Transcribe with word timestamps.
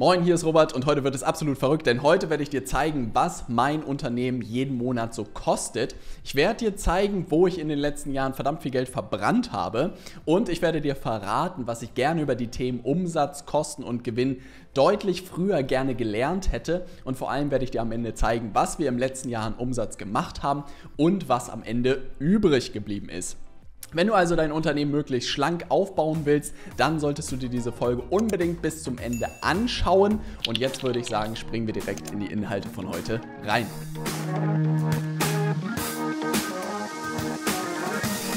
Moin, 0.00 0.22
hier 0.22 0.34
ist 0.34 0.46
Robert 0.46 0.72
und 0.72 0.86
heute 0.86 1.04
wird 1.04 1.14
es 1.14 1.22
absolut 1.22 1.58
verrückt, 1.58 1.86
denn 1.86 2.02
heute 2.02 2.30
werde 2.30 2.42
ich 2.42 2.48
dir 2.48 2.64
zeigen, 2.64 3.10
was 3.12 3.50
mein 3.50 3.82
Unternehmen 3.82 4.40
jeden 4.40 4.78
Monat 4.78 5.12
so 5.12 5.24
kostet. 5.24 5.94
Ich 6.24 6.34
werde 6.34 6.64
dir 6.64 6.74
zeigen, 6.74 7.26
wo 7.28 7.46
ich 7.46 7.58
in 7.58 7.68
den 7.68 7.78
letzten 7.78 8.14
Jahren 8.14 8.32
verdammt 8.32 8.62
viel 8.62 8.70
Geld 8.70 8.88
verbrannt 8.88 9.52
habe 9.52 9.92
und 10.24 10.48
ich 10.48 10.62
werde 10.62 10.80
dir 10.80 10.96
verraten, 10.96 11.66
was 11.66 11.82
ich 11.82 11.92
gerne 11.92 12.22
über 12.22 12.34
die 12.34 12.46
Themen 12.48 12.80
Umsatz, 12.80 13.44
Kosten 13.44 13.82
und 13.82 14.02
Gewinn 14.02 14.40
deutlich 14.72 15.20
früher 15.20 15.62
gerne 15.62 15.94
gelernt 15.94 16.50
hätte 16.50 16.86
und 17.04 17.18
vor 17.18 17.30
allem 17.30 17.50
werde 17.50 17.66
ich 17.66 17.70
dir 17.70 17.82
am 17.82 17.92
Ende 17.92 18.14
zeigen, 18.14 18.52
was 18.54 18.78
wir 18.78 18.88
im 18.88 18.96
letzten 18.96 19.28
Jahr 19.28 19.44
an 19.44 19.52
Umsatz 19.52 19.98
gemacht 19.98 20.42
haben 20.42 20.64
und 20.96 21.28
was 21.28 21.50
am 21.50 21.62
Ende 21.62 22.00
übrig 22.18 22.72
geblieben 22.72 23.10
ist. 23.10 23.36
Wenn 23.92 24.06
du 24.06 24.14
also 24.14 24.36
dein 24.36 24.52
Unternehmen 24.52 24.92
möglichst 24.92 25.30
schlank 25.30 25.66
aufbauen 25.68 26.20
willst, 26.24 26.54
dann 26.76 27.00
solltest 27.00 27.32
du 27.32 27.36
dir 27.36 27.48
diese 27.48 27.72
Folge 27.72 28.02
unbedingt 28.02 28.62
bis 28.62 28.84
zum 28.84 28.98
Ende 28.98 29.28
anschauen. 29.40 30.20
Und 30.46 30.58
jetzt 30.58 30.84
würde 30.84 31.00
ich 31.00 31.06
sagen, 31.06 31.34
springen 31.34 31.66
wir 31.66 31.74
direkt 31.74 32.12
in 32.12 32.20
die 32.20 32.26
Inhalte 32.26 32.68
von 32.68 32.88
heute 32.88 33.20
rein. 33.44 33.66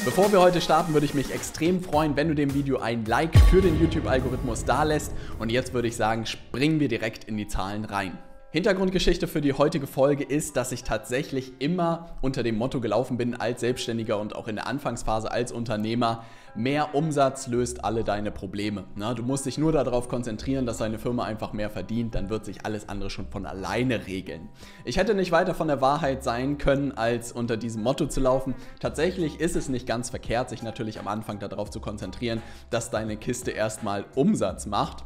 Bevor 0.03 0.31
wir 0.31 0.41
heute 0.41 0.59
starten, 0.59 0.93
würde 0.93 1.05
ich 1.05 1.13
mich 1.13 1.31
extrem 1.31 1.83
freuen, 1.83 2.15
wenn 2.15 2.29
du 2.29 2.35
dem 2.35 2.53
Video 2.55 2.79
ein 2.79 3.05
Like 3.05 3.37
für 3.51 3.61
den 3.61 3.79
YouTube-Algorithmus 3.79 4.65
da 4.65 4.83
lässt. 4.83 5.13
Und 5.37 5.51
jetzt 5.51 5.73
würde 5.75 5.87
ich 5.87 5.95
sagen, 5.95 6.25
springen 6.25 6.79
wir 6.79 6.87
direkt 6.87 7.25
in 7.25 7.37
die 7.37 7.47
Zahlen 7.47 7.85
rein. 7.85 8.17
Hintergrundgeschichte 8.53 9.27
für 9.27 9.41
die 9.41 9.53
heutige 9.53 9.87
Folge 9.87 10.23
ist, 10.23 10.57
dass 10.57 10.71
ich 10.71 10.83
tatsächlich 10.83 11.53
immer 11.57 12.15
unter 12.21 12.43
dem 12.43 12.55
Motto 12.55 12.81
gelaufen 12.81 13.17
bin 13.17 13.33
als 13.33 13.61
Selbstständiger 13.61 14.19
und 14.19 14.35
auch 14.35 14.47
in 14.47 14.57
der 14.57 14.67
Anfangsphase 14.67 15.31
als 15.31 15.51
Unternehmer, 15.51 16.23
mehr 16.53 16.93
Umsatz 16.93 17.47
löst 17.47 17.83
alle 17.83 18.03
deine 18.03 18.29
Probleme. 18.29 18.83
Na, 18.93 19.15
du 19.15 19.23
musst 19.23 19.47
dich 19.47 19.57
nur 19.57 19.71
darauf 19.71 20.07
konzentrieren, 20.07 20.67
dass 20.67 20.77
deine 20.77 20.99
Firma 20.99 21.23
einfach 21.23 21.51
mehr 21.51 21.71
verdient, 21.71 22.13
dann 22.13 22.29
wird 22.29 22.45
sich 22.45 22.63
alles 22.63 22.87
andere 22.89 23.09
schon 23.09 23.25
von 23.25 23.47
alleine 23.47 24.05
regeln. 24.05 24.49
Ich 24.85 24.97
hätte 24.97 25.15
nicht 25.15 25.31
weiter 25.31 25.55
von 25.55 25.67
der 25.67 25.81
Wahrheit 25.81 26.23
sein 26.23 26.59
können, 26.59 26.91
als 26.91 27.31
unter 27.31 27.57
diesem 27.57 27.81
Motto 27.81 28.05
zu 28.05 28.19
laufen. 28.19 28.53
Tatsächlich 28.79 29.39
ist 29.39 29.55
es 29.55 29.67
nicht 29.67 29.87
ganz 29.87 30.11
verkehrt, 30.11 30.49
sich 30.49 30.61
natürlich 30.61 30.99
am 30.99 31.07
Anfang 31.07 31.39
darauf 31.39 31.71
zu 31.71 31.79
konzentrieren, 31.79 32.43
dass 32.69 32.91
deine 32.91 33.17
Kiste 33.17 33.49
erstmal 33.49 34.05
Umsatz 34.13 34.67
macht. 34.67 35.05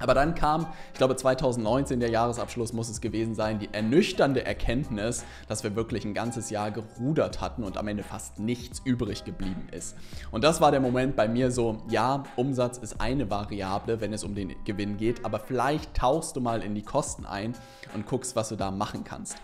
Aber 0.00 0.14
dann 0.14 0.34
kam, 0.34 0.66
ich 0.92 0.98
glaube 0.98 1.16
2019, 1.16 2.00
der 2.00 2.10
Jahresabschluss 2.10 2.72
muss 2.72 2.88
es 2.88 3.00
gewesen 3.00 3.34
sein, 3.34 3.58
die 3.58 3.68
ernüchternde 3.72 4.44
Erkenntnis, 4.44 5.24
dass 5.48 5.64
wir 5.64 5.74
wirklich 5.74 6.04
ein 6.04 6.14
ganzes 6.14 6.50
Jahr 6.50 6.70
gerudert 6.70 7.40
hatten 7.40 7.64
und 7.64 7.76
am 7.76 7.88
Ende 7.88 8.04
fast 8.04 8.38
nichts 8.38 8.80
übrig 8.84 9.24
geblieben 9.24 9.66
ist. 9.72 9.96
Und 10.30 10.44
das 10.44 10.60
war 10.60 10.70
der 10.70 10.80
Moment 10.80 11.16
bei 11.16 11.26
mir 11.26 11.50
so, 11.50 11.82
ja, 11.88 12.22
Umsatz 12.36 12.78
ist 12.78 13.00
eine 13.00 13.28
Variable, 13.30 14.00
wenn 14.00 14.12
es 14.12 14.22
um 14.22 14.34
den 14.34 14.54
Gewinn 14.64 14.96
geht, 14.98 15.24
aber 15.24 15.40
vielleicht 15.40 15.94
tauchst 15.94 16.36
du 16.36 16.40
mal 16.40 16.62
in 16.62 16.74
die 16.74 16.82
Kosten 16.82 17.26
ein 17.26 17.54
und 17.94 18.06
guckst, 18.06 18.36
was 18.36 18.50
du 18.50 18.56
da 18.56 18.70
machen 18.70 19.02
kannst. 19.04 19.36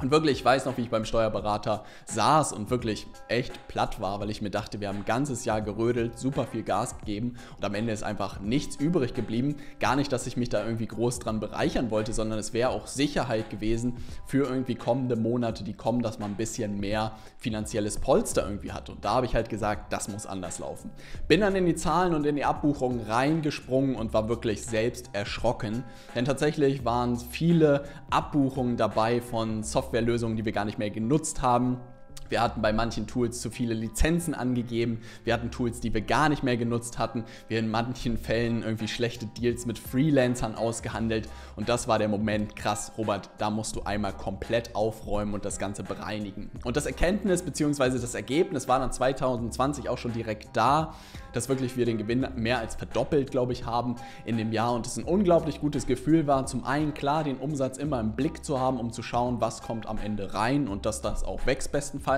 Und 0.00 0.10
wirklich, 0.10 0.38
ich 0.38 0.44
weiß 0.44 0.64
noch, 0.64 0.76
wie 0.76 0.82
ich 0.82 0.90
beim 0.90 1.04
Steuerberater 1.04 1.84
saß 2.06 2.52
und 2.52 2.68
wirklich 2.68 3.06
echt 3.28 3.68
platt 3.68 4.00
war, 4.00 4.18
weil 4.18 4.28
ich 4.28 4.42
mir 4.42 4.50
dachte, 4.50 4.80
wir 4.80 4.88
haben 4.88 4.98
ein 4.98 5.04
ganzes 5.04 5.44
Jahr 5.44 5.62
gerödelt, 5.62 6.18
super 6.18 6.48
viel 6.48 6.64
Gas 6.64 6.98
gegeben 6.98 7.36
und 7.56 7.64
am 7.64 7.76
Ende 7.76 7.92
ist 7.92 8.02
einfach 8.02 8.40
nichts 8.40 8.74
übrig 8.74 9.14
geblieben. 9.14 9.54
Gar 9.78 9.94
nicht, 9.94 10.10
dass 10.10 10.26
ich 10.26 10.36
mich 10.36 10.48
da 10.48 10.64
irgendwie 10.64 10.88
groß 10.88 11.20
dran 11.20 11.38
bereichern 11.38 11.92
wollte, 11.92 12.12
sondern 12.12 12.40
es 12.40 12.52
wäre 12.52 12.70
auch 12.70 12.88
Sicherheit 12.88 13.50
gewesen 13.50 13.98
für 14.26 14.48
irgendwie 14.48 14.74
kommende 14.74 15.14
Monate, 15.14 15.62
die 15.62 15.74
kommen, 15.74 16.02
dass 16.02 16.18
man 16.18 16.32
ein 16.32 16.36
bisschen 16.36 16.80
mehr 16.80 17.12
finanzielles 17.38 17.98
Polster 17.98 18.44
irgendwie 18.44 18.72
hat. 18.72 18.90
Und 18.90 19.04
da 19.04 19.10
habe 19.10 19.26
ich 19.26 19.36
halt 19.36 19.48
gesagt, 19.48 19.92
das 19.92 20.08
muss 20.08 20.26
anders 20.26 20.58
laufen. 20.58 20.90
Bin 21.28 21.40
dann 21.40 21.54
in 21.54 21.66
die 21.66 21.76
Zahlen 21.76 22.14
und 22.14 22.26
in 22.26 22.34
die 22.34 22.44
Abbuchungen 22.44 22.98
reingesprungen 22.98 23.94
und 23.94 24.12
war 24.12 24.28
wirklich 24.28 24.64
selbst 24.66 25.10
erschrocken. 25.12 25.84
Denn 26.16 26.24
tatsächlich 26.24 26.84
waren 26.84 27.16
viele 27.16 27.84
Abbuchungen 28.10 28.76
dabei 28.76 29.20
von 29.20 29.62
Softwarelösungen, 29.84 30.36
die 30.36 30.44
wir 30.44 30.52
gar 30.52 30.64
nicht 30.64 30.78
mehr 30.78 30.90
genutzt 30.90 31.42
haben. 31.42 31.80
Wir 32.28 32.40
hatten 32.40 32.62
bei 32.62 32.72
manchen 32.72 33.06
Tools 33.06 33.40
zu 33.40 33.50
viele 33.50 33.74
Lizenzen 33.74 34.34
angegeben. 34.34 35.00
Wir 35.24 35.34
hatten 35.34 35.50
Tools, 35.50 35.80
die 35.80 35.92
wir 35.92 36.00
gar 36.00 36.28
nicht 36.28 36.42
mehr 36.42 36.56
genutzt 36.56 36.98
hatten. 36.98 37.24
Wir 37.48 37.58
in 37.58 37.70
manchen 37.70 38.18
Fällen 38.18 38.62
irgendwie 38.62 38.88
schlechte 38.88 39.26
Deals 39.26 39.66
mit 39.66 39.78
Freelancern 39.78 40.54
ausgehandelt. 40.54 41.28
Und 41.56 41.68
das 41.68 41.88
war 41.88 41.98
der 41.98 42.08
Moment, 42.08 42.56
krass, 42.56 42.92
Robert, 42.96 43.30
da 43.38 43.50
musst 43.50 43.76
du 43.76 43.82
einmal 43.82 44.12
komplett 44.12 44.74
aufräumen 44.74 45.34
und 45.34 45.44
das 45.44 45.58
Ganze 45.58 45.82
bereinigen. 45.82 46.50
Und 46.64 46.76
das 46.76 46.86
Erkenntnis 46.86 47.42
bzw. 47.42 47.98
das 47.98 48.14
Ergebnis 48.14 48.68
war 48.68 48.78
dann 48.78 48.92
2020 48.92 49.88
auch 49.88 49.98
schon 49.98 50.12
direkt 50.12 50.56
da, 50.56 50.94
dass 51.32 51.48
wirklich 51.48 51.76
wir 51.76 51.84
den 51.84 51.98
Gewinn 51.98 52.26
mehr 52.36 52.58
als 52.58 52.74
verdoppelt, 52.76 53.30
glaube 53.30 53.52
ich, 53.52 53.66
haben 53.66 53.96
in 54.24 54.36
dem 54.36 54.52
Jahr. 54.52 54.72
Und 54.72 54.86
es 54.86 54.96
ein 54.96 55.04
unglaublich 55.04 55.60
gutes 55.60 55.86
Gefühl 55.86 56.26
war, 56.26 56.46
zum 56.46 56.64
einen 56.64 56.94
klar 56.94 57.24
den 57.24 57.36
Umsatz 57.38 57.76
immer 57.76 58.00
im 58.00 58.12
Blick 58.12 58.44
zu 58.44 58.60
haben, 58.60 58.78
um 58.78 58.92
zu 58.92 59.02
schauen, 59.02 59.40
was 59.40 59.62
kommt 59.62 59.86
am 59.86 59.98
Ende 59.98 60.34
rein 60.34 60.68
und 60.68 60.86
dass 60.86 61.02
das 61.02 61.24
auch 61.24 61.46
wächst 61.46 61.72
bestenfalls. 61.72 62.13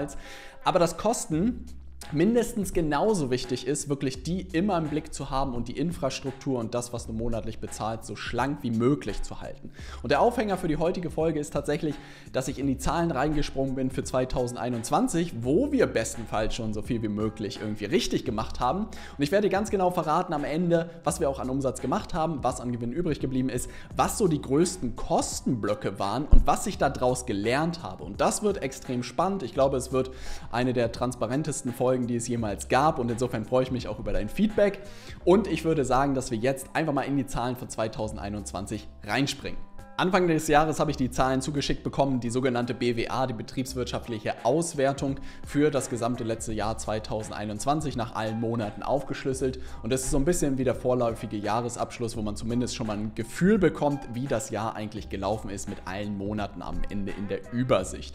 Aber 0.65 0.79
das 0.79 0.97
Kosten 0.97 1.65
mindestens 2.13 2.73
genauso 2.73 3.31
wichtig 3.31 3.67
ist, 3.67 3.89
wirklich 3.89 4.23
die 4.23 4.43
immer 4.43 4.79
im 4.79 4.89
Blick 4.89 5.13
zu 5.13 5.31
haben 5.31 5.55
und 5.55 5.69
die 5.69 5.77
Infrastruktur 5.77 6.59
und 6.59 6.75
das, 6.75 6.93
was 6.93 7.07
du 7.07 7.13
monatlich 7.13 7.59
bezahlst, 7.59 8.07
so 8.07 8.17
schlank 8.17 8.59
wie 8.63 8.71
möglich 8.71 9.23
zu 9.23 9.41
halten. 9.41 9.71
Und 10.03 10.11
der 10.11 10.21
Aufhänger 10.21 10.57
für 10.57 10.69
die 10.69 10.77
heutige 10.77 11.11
Folge 11.11 11.41
ist 11.41 11.53
tatsächlich, 11.53 11.95
dass 12.33 12.49
ich 12.49 12.59
in 12.59 12.67
die 12.67 12.79
Zahlen 12.79 13.11
reingesprungen 13.11 13.75
bin 13.75 13.91
für 13.91 14.05
2021, 14.05 15.43
wo 15.43 15.73
wir 15.73 15.87
bestenfalls 15.87 16.55
schon 16.55 16.75
so 16.75 16.83
viel 16.83 17.03
wie 17.03 17.09
möglich 17.09 17.59
irgendwie 17.61 17.87
richtig 17.87 18.25
gemacht 18.25 18.61
haben. 18.61 18.85
Und 18.85 19.25
ich 19.25 19.33
werde 19.33 19.49
ganz 19.49 19.71
genau 19.71 19.91
verraten 19.91 20.33
am 20.33 20.45
Ende, 20.45 20.91
was 21.03 21.19
wir 21.19 21.29
auch 21.29 21.41
an 21.41 21.51
Umsatz 21.51 21.81
gemacht 21.81 22.15
haben, 22.15 22.39
was 22.43 22.61
an 22.61 22.73
Gewinn 22.73 22.93
übrig 22.93 23.19
geblieben 23.19 23.49
ist, 23.49 23.69
was 23.97 24.17
so 24.17 24.29
die 24.29 24.41
größten 24.41 24.95
Kostenblöcke 24.95 25.99
waren 25.99 26.27
und 26.27 26.47
was 26.47 26.67
ich 26.67 26.79
daraus 26.79 27.27
gelernt 27.27 27.83
habe. 27.83 28.05
Und 28.05 28.21
das 28.21 28.43
wird 28.43 28.63
extrem 28.63 29.03
spannend. 29.03 29.43
Ich 29.43 29.55
glaube, 29.55 29.77
es 29.77 29.91
wird 29.91 30.11
eine 30.53 30.73
der 30.73 30.93
transparentesten 30.93 31.73
Folgen 31.73 31.86
Folgen, 31.87 32.09
die 32.09 32.17
es 32.17 32.27
jemals 32.27 32.69
gab. 32.69 32.99
Und 32.99 33.13
insofern 33.13 33.45
freue 33.45 33.63
ich 33.63 33.71
mich 33.71 33.87
auch 33.87 34.01
über 34.01 34.13
dein 34.13 34.29
Feedback. 34.29 34.81
Und 35.25 35.47
ich 35.47 35.65
würde 35.65 35.85
sagen, 35.85 36.15
dass 36.17 36.33
wir 36.33 36.39
jetzt 36.39 36.67
einfach 36.73 36.93
mal 36.93 37.03
in 37.03 37.17
die 37.17 37.27
Zahlen 37.27 37.55
von 37.55 37.69
2021 37.69 38.89
reinspringen. 39.05 39.61
Anfang 39.99 40.29
des 40.29 40.47
Jahres 40.49 40.79
habe 40.79 40.91
ich 40.91 40.99
die 40.99 41.11
Zahlen 41.11 41.41
zugeschickt 41.41 41.83
bekommen, 41.83 42.21
die 42.21 42.29
sogenannte 42.29 42.75
BWA, 42.75 43.27
die 43.27 43.33
betriebswirtschaftliche 43.33 44.45
Auswertung 44.45 45.17
für 45.47 45.71
das 45.71 45.89
gesamte 45.89 46.23
letzte 46.23 46.53
Jahr 46.53 46.77
2021 46.77 47.97
nach 47.97 48.15
allen 48.15 48.39
Monaten 48.39 48.83
aufgeschlüsselt. 48.83 49.59
Und 49.83 49.91
das 49.91 50.03
ist 50.03 50.11
so 50.11 50.19
ein 50.19 50.27
bisschen 50.27 50.59
wie 50.59 50.65
der 50.65 50.75
vorläufige 50.75 51.39
Jahresabschluss, 51.39 52.15
wo 52.15 52.21
man 52.21 52.37
zumindest 52.37 52.77
schon 52.77 52.89
mal 52.89 52.99
ein 52.99 53.15
Gefühl 53.15 53.59
bekommt, 53.59 54.01
wie 54.13 54.27
das 54.27 54.51
Jahr 54.51 54.75
eigentlich 54.75 55.09
gelaufen 55.09 55.49
ist 55.49 55.67
mit 55.67 55.79
allen 55.87 56.19
Monaten 56.19 56.61
am 56.61 56.83
Ende 56.91 57.13
in 57.13 57.29
der 57.29 57.51
Übersicht. 57.55 58.15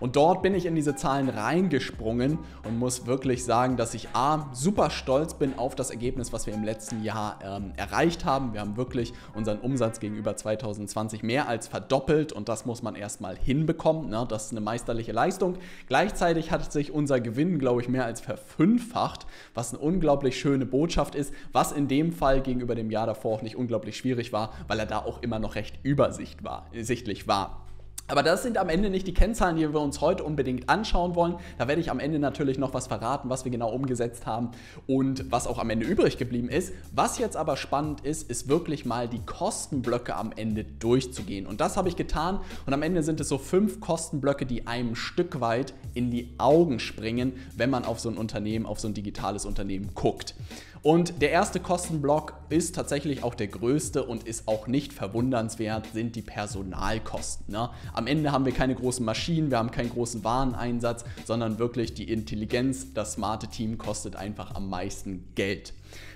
Und 0.00 0.16
dort 0.16 0.42
bin 0.42 0.54
ich 0.54 0.66
in 0.66 0.74
diese 0.74 0.94
Zahlen 0.94 1.28
reingesprungen 1.28 2.38
und 2.64 2.78
muss 2.78 3.06
wirklich 3.06 3.44
sagen, 3.44 3.76
dass 3.76 3.94
ich 3.94 4.08
A, 4.12 4.48
super 4.52 4.90
stolz 4.90 5.34
bin 5.34 5.58
auf 5.58 5.74
das 5.74 5.90
Ergebnis, 5.90 6.32
was 6.32 6.46
wir 6.46 6.54
im 6.54 6.62
letzten 6.62 7.02
Jahr 7.02 7.38
ähm, 7.42 7.72
erreicht 7.76 8.24
haben. 8.24 8.52
Wir 8.52 8.60
haben 8.60 8.76
wirklich 8.76 9.12
unseren 9.34 9.58
Umsatz 9.58 9.98
gegenüber 9.98 10.36
2020 10.36 11.17
mehr 11.22 11.48
als 11.48 11.68
verdoppelt 11.68 12.32
und 12.32 12.48
das 12.48 12.66
muss 12.66 12.82
man 12.82 12.94
erstmal 12.94 13.36
hinbekommen. 13.36 14.10
Ne? 14.10 14.26
Das 14.28 14.46
ist 14.46 14.52
eine 14.52 14.60
meisterliche 14.60 15.12
Leistung. 15.12 15.56
Gleichzeitig 15.86 16.50
hat 16.50 16.72
sich 16.72 16.92
unser 16.92 17.20
Gewinn, 17.20 17.58
glaube 17.58 17.80
ich, 17.80 17.88
mehr 17.88 18.04
als 18.04 18.20
verfünffacht, 18.20 19.26
was 19.54 19.72
eine 19.72 19.82
unglaublich 19.82 20.38
schöne 20.38 20.66
Botschaft 20.66 21.14
ist, 21.14 21.32
was 21.52 21.72
in 21.72 21.88
dem 21.88 22.12
Fall 22.12 22.42
gegenüber 22.42 22.74
dem 22.74 22.90
Jahr 22.90 23.06
davor 23.06 23.34
auch 23.34 23.42
nicht 23.42 23.56
unglaublich 23.56 23.96
schwierig 23.96 24.32
war, 24.32 24.52
weil 24.66 24.78
er 24.78 24.86
da 24.86 24.98
auch 24.98 25.22
immer 25.22 25.38
noch 25.38 25.54
recht 25.54 25.78
übersichtlich 25.82 27.26
war. 27.28 27.64
Aber 28.10 28.22
das 28.22 28.42
sind 28.42 28.56
am 28.56 28.70
Ende 28.70 28.88
nicht 28.88 29.06
die 29.06 29.12
Kennzahlen, 29.12 29.56
die 29.56 29.70
wir 29.70 29.80
uns 29.80 30.00
heute 30.00 30.24
unbedingt 30.24 30.70
anschauen 30.70 31.14
wollen. 31.14 31.34
Da 31.58 31.68
werde 31.68 31.82
ich 31.82 31.90
am 31.90 32.00
Ende 32.00 32.18
natürlich 32.18 32.56
noch 32.56 32.72
was 32.72 32.86
verraten, 32.86 33.28
was 33.28 33.44
wir 33.44 33.52
genau 33.52 33.70
umgesetzt 33.70 34.24
haben 34.24 34.50
und 34.86 35.30
was 35.30 35.46
auch 35.46 35.58
am 35.58 35.68
Ende 35.68 35.84
übrig 35.84 36.16
geblieben 36.16 36.48
ist. 36.48 36.72
Was 36.94 37.18
jetzt 37.18 37.36
aber 37.36 37.58
spannend 37.58 38.00
ist, 38.00 38.30
ist 38.30 38.48
wirklich 38.48 38.86
mal 38.86 39.08
die 39.08 39.20
Kostenblöcke 39.20 40.16
am 40.16 40.32
Ende 40.34 40.64
durchzugehen. 40.64 41.46
Und 41.46 41.60
das 41.60 41.76
habe 41.76 41.90
ich 41.90 41.96
getan 41.96 42.40
und 42.64 42.72
am 42.72 42.80
Ende 42.80 43.02
sind 43.02 43.20
es 43.20 43.28
so 43.28 43.36
fünf 43.36 43.78
Kostenblöcke, 43.78 44.46
die 44.46 44.66
einem 44.66 44.94
Stück 44.94 45.40
weit 45.40 45.74
in 45.92 46.10
die 46.10 46.32
Augen 46.38 46.80
springen, 46.80 47.34
wenn 47.56 47.68
man 47.68 47.84
auf 47.84 48.00
so 48.00 48.08
ein 48.08 48.16
Unternehmen, 48.16 48.64
auf 48.64 48.80
so 48.80 48.88
ein 48.88 48.94
digitales 48.94 49.44
Unternehmen 49.44 49.90
guckt. 49.94 50.34
Und 50.82 51.20
der 51.20 51.30
erste 51.30 51.60
Kostenblock 51.60 52.34
ist 52.50 52.74
tatsächlich 52.74 53.24
auch 53.24 53.34
der 53.34 53.48
größte 53.48 54.04
und 54.04 54.24
ist 54.24 54.46
auch 54.46 54.66
nicht 54.68 54.92
verwundernswert, 54.92 55.88
sind 55.92 56.14
die 56.14 56.22
Personalkosten. 56.22 57.52
Ne? 57.52 57.70
Am 57.98 58.06
Ende 58.06 58.30
haben 58.30 58.44
wir 58.44 58.52
keine 58.52 58.76
großen 58.76 59.04
Maschinen, 59.04 59.50
wir 59.50 59.58
haben 59.58 59.72
keinen 59.72 59.90
großen 59.90 60.22
Wareneinsatz, 60.22 61.04
sondern 61.24 61.58
wirklich 61.58 61.94
die 61.94 62.08
Intelligenz, 62.08 62.94
das 62.94 63.14
smarte 63.14 63.48
Team 63.48 63.76
kostet 63.76 64.14
einfach 64.14 64.54
am 64.54 64.70
meisten 64.70 65.24
Geld. 65.34 65.72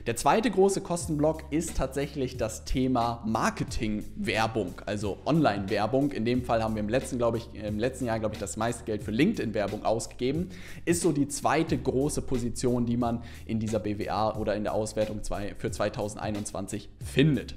Der 0.06 0.14
zweite 0.14 0.48
große 0.48 0.80
Kostenblock 0.80 1.42
ist 1.50 1.76
tatsächlich 1.76 2.36
das 2.36 2.64
Thema 2.64 3.20
Marketing-Werbung, 3.26 4.74
also 4.86 5.18
Online-Werbung. 5.26 6.12
In 6.12 6.24
dem 6.24 6.44
Fall 6.44 6.62
haben 6.62 6.76
wir 6.76 6.80
im 6.84 6.88
letzten, 6.88 7.18
glaube 7.18 7.38
ich, 7.38 7.48
im 7.52 7.80
letzten 7.80 8.04
Jahr, 8.04 8.20
glaube 8.20 8.36
ich, 8.36 8.40
das 8.40 8.56
meiste 8.56 8.84
Geld 8.84 9.02
für 9.02 9.10
LinkedIn-Werbung 9.10 9.84
ausgegeben. 9.84 10.50
Ist 10.84 11.02
so 11.02 11.10
die 11.10 11.26
zweite 11.26 11.76
große 11.76 12.22
Position, 12.22 12.86
die 12.86 12.96
man 12.96 13.24
in 13.44 13.58
dieser 13.58 13.80
BWA 13.80 14.36
oder 14.36 14.54
in 14.54 14.62
der 14.62 14.74
Auswertung 14.74 15.20
für 15.58 15.70
2021 15.72 16.88
findet. 17.04 17.56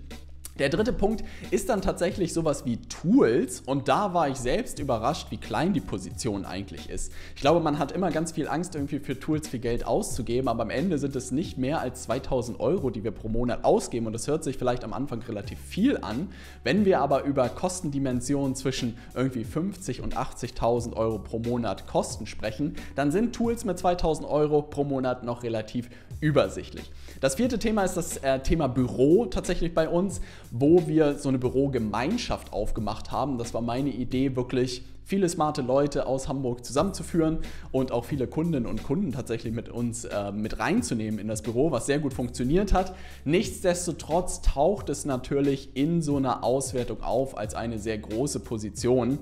Der 0.57 0.69
dritte 0.69 0.93
Punkt 0.93 1.25
ist 1.51 1.67
dann 1.67 1.81
tatsächlich 1.81 2.31
sowas 2.31 2.63
wie 2.63 2.77
Tools 2.77 3.61
und 3.65 3.89
da 3.89 4.13
war 4.13 4.29
ich 4.29 4.37
selbst 4.37 4.79
überrascht, 4.79 5.27
wie 5.29 5.35
klein 5.35 5.73
die 5.73 5.81
Position 5.81 6.45
eigentlich 6.45 6.89
ist. 6.89 7.11
Ich 7.35 7.41
glaube, 7.41 7.59
man 7.59 7.77
hat 7.77 7.91
immer 7.91 8.09
ganz 8.09 8.31
viel 8.31 8.47
Angst, 8.47 8.73
irgendwie 8.73 8.99
für 8.99 9.19
Tools 9.19 9.49
viel 9.49 9.59
Geld 9.59 9.85
auszugeben, 9.85 10.47
aber 10.47 10.63
am 10.63 10.69
Ende 10.69 10.97
sind 10.97 11.13
es 11.17 11.31
nicht 11.31 11.57
mehr 11.57 11.81
als 11.81 12.03
2000 12.03 12.61
Euro, 12.61 12.89
die 12.89 13.03
wir 13.03 13.11
pro 13.11 13.27
Monat 13.27 13.65
ausgeben 13.65 14.07
und 14.07 14.13
das 14.13 14.29
hört 14.29 14.45
sich 14.45 14.57
vielleicht 14.57 14.85
am 14.85 14.93
Anfang 14.93 15.21
relativ 15.23 15.59
viel 15.59 15.97
an. 15.97 16.29
Wenn 16.63 16.85
wir 16.85 17.01
aber 17.01 17.25
über 17.25 17.49
Kostendimensionen 17.49 18.55
zwischen 18.55 18.97
irgendwie 19.13 19.43
50 19.43 20.01
und 20.01 20.15
80.000 20.15 20.93
Euro 20.93 21.19
pro 21.19 21.39
Monat 21.39 21.85
Kosten 21.85 22.27
sprechen, 22.27 22.77
dann 22.95 23.11
sind 23.11 23.35
Tools 23.35 23.65
mit 23.65 23.77
2000 23.77 24.25
Euro 24.25 24.61
pro 24.61 24.85
Monat 24.85 25.25
noch 25.25 25.43
relativ 25.43 25.89
übersichtlich. 26.21 26.89
Das 27.19 27.35
vierte 27.35 27.59
Thema 27.59 27.83
ist 27.83 27.95
das 27.97 28.17
äh, 28.17 28.39
Thema 28.39 28.67
Büro 28.67 29.25
tatsächlich 29.25 29.73
bei 29.73 29.89
uns, 29.89 30.21
wo 30.51 30.87
wir 30.87 31.17
so 31.17 31.29
eine 31.29 31.37
Bürogemeinschaft 31.37 32.53
aufgemacht 32.53 33.11
haben. 33.11 33.37
Das 33.37 33.53
war 33.53 33.61
meine 33.61 33.89
Idee, 33.89 34.35
wirklich 34.35 34.83
viele 35.05 35.29
smarte 35.29 35.61
Leute 35.61 36.07
aus 36.07 36.27
Hamburg 36.27 36.65
zusammenzuführen 36.65 37.39
und 37.71 37.91
auch 37.91 38.05
viele 38.05 38.27
Kundinnen 38.27 38.65
und 38.65 38.83
Kunden 38.83 39.11
tatsächlich 39.11 39.53
mit 39.53 39.69
uns 39.69 40.05
äh, 40.05 40.31
mit 40.31 40.59
reinzunehmen 40.59 41.19
in 41.19 41.27
das 41.27 41.43
Büro, 41.43 41.71
was 41.71 41.85
sehr 41.85 41.99
gut 41.99 42.13
funktioniert 42.13 42.73
hat. 42.73 42.95
Nichtsdestotrotz 43.23 44.41
taucht 44.41 44.89
es 44.89 45.05
natürlich 45.05 45.69
in 45.75 46.01
so 46.01 46.17
einer 46.17 46.43
Auswertung 46.43 47.03
auf 47.03 47.37
als 47.37 47.53
eine 47.53 47.77
sehr 47.79 47.99
große 47.99 48.39
Position 48.39 49.19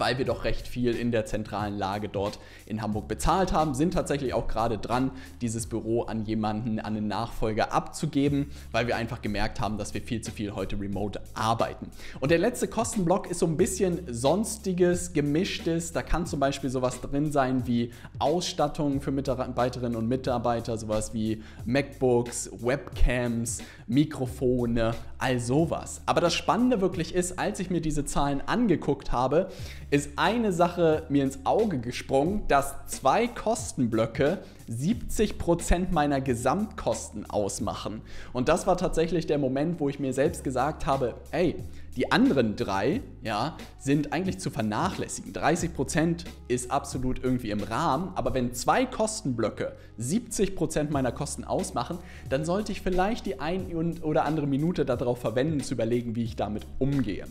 weil 0.00 0.18
wir 0.18 0.24
doch 0.24 0.44
recht 0.44 0.66
viel 0.66 0.96
in 0.96 1.12
der 1.12 1.26
zentralen 1.26 1.78
Lage 1.78 2.08
dort 2.08 2.38
in 2.66 2.82
Hamburg 2.82 3.06
bezahlt 3.06 3.52
haben, 3.52 3.74
sind 3.74 3.94
tatsächlich 3.94 4.34
auch 4.34 4.48
gerade 4.48 4.78
dran, 4.78 5.10
dieses 5.40 5.66
Büro 5.66 6.02
an 6.02 6.24
jemanden, 6.24 6.80
an 6.80 6.96
einen 6.96 7.06
Nachfolger 7.06 7.72
abzugeben, 7.72 8.50
weil 8.72 8.86
wir 8.86 8.96
einfach 8.96 9.22
gemerkt 9.22 9.60
haben, 9.60 9.78
dass 9.78 9.94
wir 9.94 10.02
viel 10.02 10.22
zu 10.22 10.32
viel 10.32 10.54
heute 10.54 10.80
remote 10.80 11.20
arbeiten. 11.34 11.90
Und 12.20 12.30
der 12.30 12.38
letzte 12.38 12.66
Kostenblock 12.66 13.30
ist 13.30 13.40
so 13.40 13.46
ein 13.46 13.56
bisschen 13.56 14.00
sonstiges, 14.08 15.12
gemischtes. 15.12 15.92
Da 15.92 16.02
kann 16.02 16.26
zum 16.26 16.40
Beispiel 16.40 16.70
sowas 16.70 17.00
drin 17.00 17.30
sein 17.30 17.66
wie 17.66 17.92
Ausstattung 18.18 19.00
für 19.00 19.10
Mitarbeiterinnen 19.10 19.96
und 19.96 20.08
Mitarbeiter, 20.08 20.78
sowas 20.78 21.12
wie 21.12 21.42
MacBooks, 21.66 22.50
Webcams, 22.62 23.58
Mikrofone, 23.86 24.94
all 25.18 25.40
sowas. 25.40 26.00
Aber 26.06 26.20
das 26.20 26.34
Spannende 26.34 26.80
wirklich 26.80 27.14
ist, 27.14 27.38
als 27.38 27.60
ich 27.60 27.70
mir 27.70 27.80
diese 27.80 28.04
Zahlen 28.04 28.40
angeguckt 28.46 29.12
habe, 29.12 29.50
ist 29.90 30.10
eine 30.16 30.52
Sache 30.52 31.04
mir 31.08 31.24
ins 31.24 31.40
Auge 31.44 31.78
gesprungen, 31.78 32.42
dass 32.46 32.74
zwei 32.86 33.26
Kostenblöcke 33.26 34.38
70% 34.70 35.86
meiner 35.90 36.20
Gesamtkosten 36.20 37.28
ausmachen. 37.28 38.02
Und 38.32 38.48
das 38.48 38.68
war 38.68 38.76
tatsächlich 38.76 39.26
der 39.26 39.38
Moment, 39.38 39.80
wo 39.80 39.88
ich 39.88 39.98
mir 39.98 40.12
selbst 40.12 40.44
gesagt 40.44 40.86
habe, 40.86 41.14
ey, 41.32 41.56
die 41.96 42.12
anderen 42.12 42.54
drei 42.54 43.02
ja, 43.22 43.56
sind 43.80 44.12
eigentlich 44.12 44.38
zu 44.38 44.50
vernachlässigen. 44.50 45.32
30% 45.32 46.24
ist 46.46 46.70
absolut 46.70 47.24
irgendwie 47.24 47.50
im 47.50 47.64
Rahmen, 47.64 48.12
aber 48.14 48.32
wenn 48.32 48.54
zwei 48.54 48.86
Kostenblöcke 48.86 49.72
70% 49.98 50.92
meiner 50.92 51.10
Kosten 51.10 51.42
ausmachen, 51.42 51.98
dann 52.28 52.44
sollte 52.44 52.70
ich 52.70 52.80
vielleicht 52.80 53.26
die 53.26 53.40
ein 53.40 53.72
oder 54.02 54.24
andere 54.24 54.46
Minute 54.46 54.84
darauf 54.84 55.18
verwenden, 55.18 55.60
zu 55.60 55.74
überlegen, 55.74 56.14
wie 56.14 56.22
ich 56.22 56.36
damit 56.36 56.64
umgehe. 56.78 57.24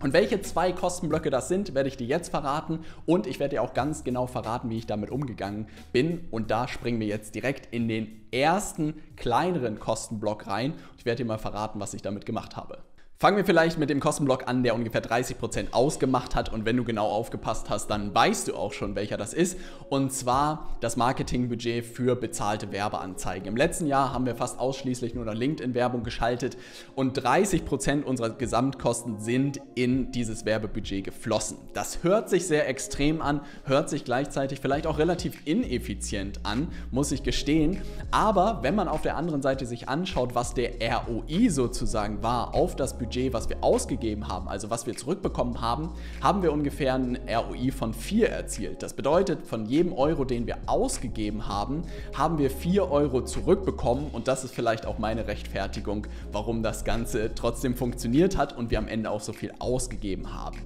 Und 0.00 0.12
welche 0.12 0.40
zwei 0.42 0.72
Kostenblöcke 0.72 1.28
das 1.28 1.48
sind, 1.48 1.74
werde 1.74 1.88
ich 1.88 1.96
dir 1.96 2.06
jetzt 2.06 2.28
verraten 2.28 2.80
und 3.04 3.26
ich 3.26 3.40
werde 3.40 3.56
dir 3.56 3.62
auch 3.62 3.74
ganz 3.74 4.04
genau 4.04 4.26
verraten, 4.26 4.70
wie 4.70 4.78
ich 4.78 4.86
damit 4.86 5.10
umgegangen 5.10 5.66
bin. 5.92 6.28
Und 6.30 6.52
da 6.52 6.68
springen 6.68 7.00
wir 7.00 7.08
jetzt 7.08 7.34
direkt 7.34 7.74
in 7.74 7.88
den 7.88 8.26
ersten 8.30 8.94
kleineren 9.16 9.80
Kostenblock 9.80 10.46
rein. 10.46 10.74
Ich 10.98 11.04
werde 11.04 11.24
dir 11.24 11.28
mal 11.28 11.38
verraten, 11.38 11.80
was 11.80 11.94
ich 11.94 12.02
damit 12.02 12.26
gemacht 12.26 12.56
habe. 12.56 12.78
Fangen 13.20 13.36
wir 13.36 13.44
vielleicht 13.44 13.80
mit 13.80 13.90
dem 13.90 13.98
Kostenblock 13.98 14.46
an, 14.46 14.62
der 14.62 14.76
ungefähr 14.76 15.02
30% 15.02 15.72
ausgemacht 15.72 16.36
hat. 16.36 16.52
Und 16.52 16.64
wenn 16.64 16.76
du 16.76 16.84
genau 16.84 17.08
aufgepasst 17.08 17.68
hast, 17.68 17.88
dann 17.88 18.14
weißt 18.14 18.46
du 18.46 18.54
auch 18.54 18.72
schon, 18.72 18.94
welcher 18.94 19.16
das 19.16 19.34
ist. 19.34 19.58
Und 19.88 20.12
zwar 20.12 20.76
das 20.80 20.96
Marketingbudget 20.96 21.84
für 21.84 22.14
bezahlte 22.14 22.70
Werbeanzeigen. 22.70 23.48
Im 23.48 23.56
letzten 23.56 23.88
Jahr 23.88 24.12
haben 24.12 24.24
wir 24.24 24.36
fast 24.36 24.60
ausschließlich 24.60 25.16
nur 25.16 25.24
noch 25.24 25.34
LinkedIn-Werbung 25.34 26.04
geschaltet 26.04 26.56
und 26.94 27.18
30% 27.18 28.04
unserer 28.04 28.30
Gesamtkosten 28.30 29.18
sind 29.18 29.60
in 29.74 30.12
dieses 30.12 30.44
Werbebudget 30.44 31.02
geflossen. 31.02 31.56
Das 31.74 32.04
hört 32.04 32.30
sich 32.30 32.46
sehr 32.46 32.68
extrem 32.68 33.20
an, 33.20 33.40
hört 33.64 33.90
sich 33.90 34.04
gleichzeitig 34.04 34.60
vielleicht 34.60 34.86
auch 34.86 34.98
relativ 34.98 35.44
ineffizient 35.44 36.38
an, 36.44 36.68
muss 36.92 37.10
ich 37.10 37.24
gestehen. 37.24 37.82
Aber 38.12 38.60
wenn 38.62 38.76
man 38.76 38.86
auf 38.86 39.02
der 39.02 39.16
anderen 39.16 39.42
Seite 39.42 39.66
sich 39.66 39.88
anschaut, 39.88 40.36
was 40.36 40.54
der 40.54 40.74
ROI 40.80 41.48
sozusagen 41.48 42.22
war 42.22 42.54
auf 42.54 42.76
das 42.76 42.96
Budget, 42.96 43.07
Budget, 43.08 43.32
was 43.32 43.48
wir 43.48 43.64
ausgegeben 43.64 44.28
haben, 44.28 44.48
also 44.48 44.68
was 44.68 44.86
wir 44.86 44.94
zurückbekommen 44.94 45.62
haben, 45.62 45.88
haben 46.22 46.42
wir 46.42 46.52
ungefähr 46.52 46.94
ein 46.94 47.18
ROI 47.26 47.72
von 47.72 47.94
4 47.94 48.28
erzielt. 48.28 48.82
Das 48.82 48.92
bedeutet, 48.92 49.46
von 49.46 49.64
jedem 49.64 49.94
Euro, 49.94 50.26
den 50.26 50.46
wir 50.46 50.58
ausgegeben 50.66 51.48
haben, 51.48 51.84
haben 52.14 52.36
wir 52.36 52.50
4 52.50 52.90
Euro 52.90 53.22
zurückbekommen 53.22 54.08
und 54.12 54.28
das 54.28 54.44
ist 54.44 54.54
vielleicht 54.54 54.84
auch 54.84 54.98
meine 54.98 55.26
Rechtfertigung, 55.26 56.06
warum 56.32 56.62
das 56.62 56.84
Ganze 56.84 57.34
trotzdem 57.34 57.74
funktioniert 57.74 58.36
hat 58.36 58.54
und 58.58 58.70
wir 58.70 58.78
am 58.78 58.88
Ende 58.88 59.10
auch 59.10 59.22
so 59.22 59.32
viel 59.32 59.54
ausgegeben 59.58 60.34
haben. 60.34 60.58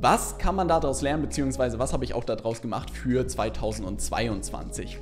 Was 0.00 0.38
kann 0.38 0.56
man 0.56 0.66
daraus 0.66 1.00
lernen, 1.00 1.22
beziehungsweise 1.22 1.78
was 1.78 1.92
habe 1.92 2.04
ich 2.04 2.12
auch 2.14 2.24
daraus 2.24 2.60
gemacht 2.60 2.90
für 2.90 3.24
2022? 3.24 4.98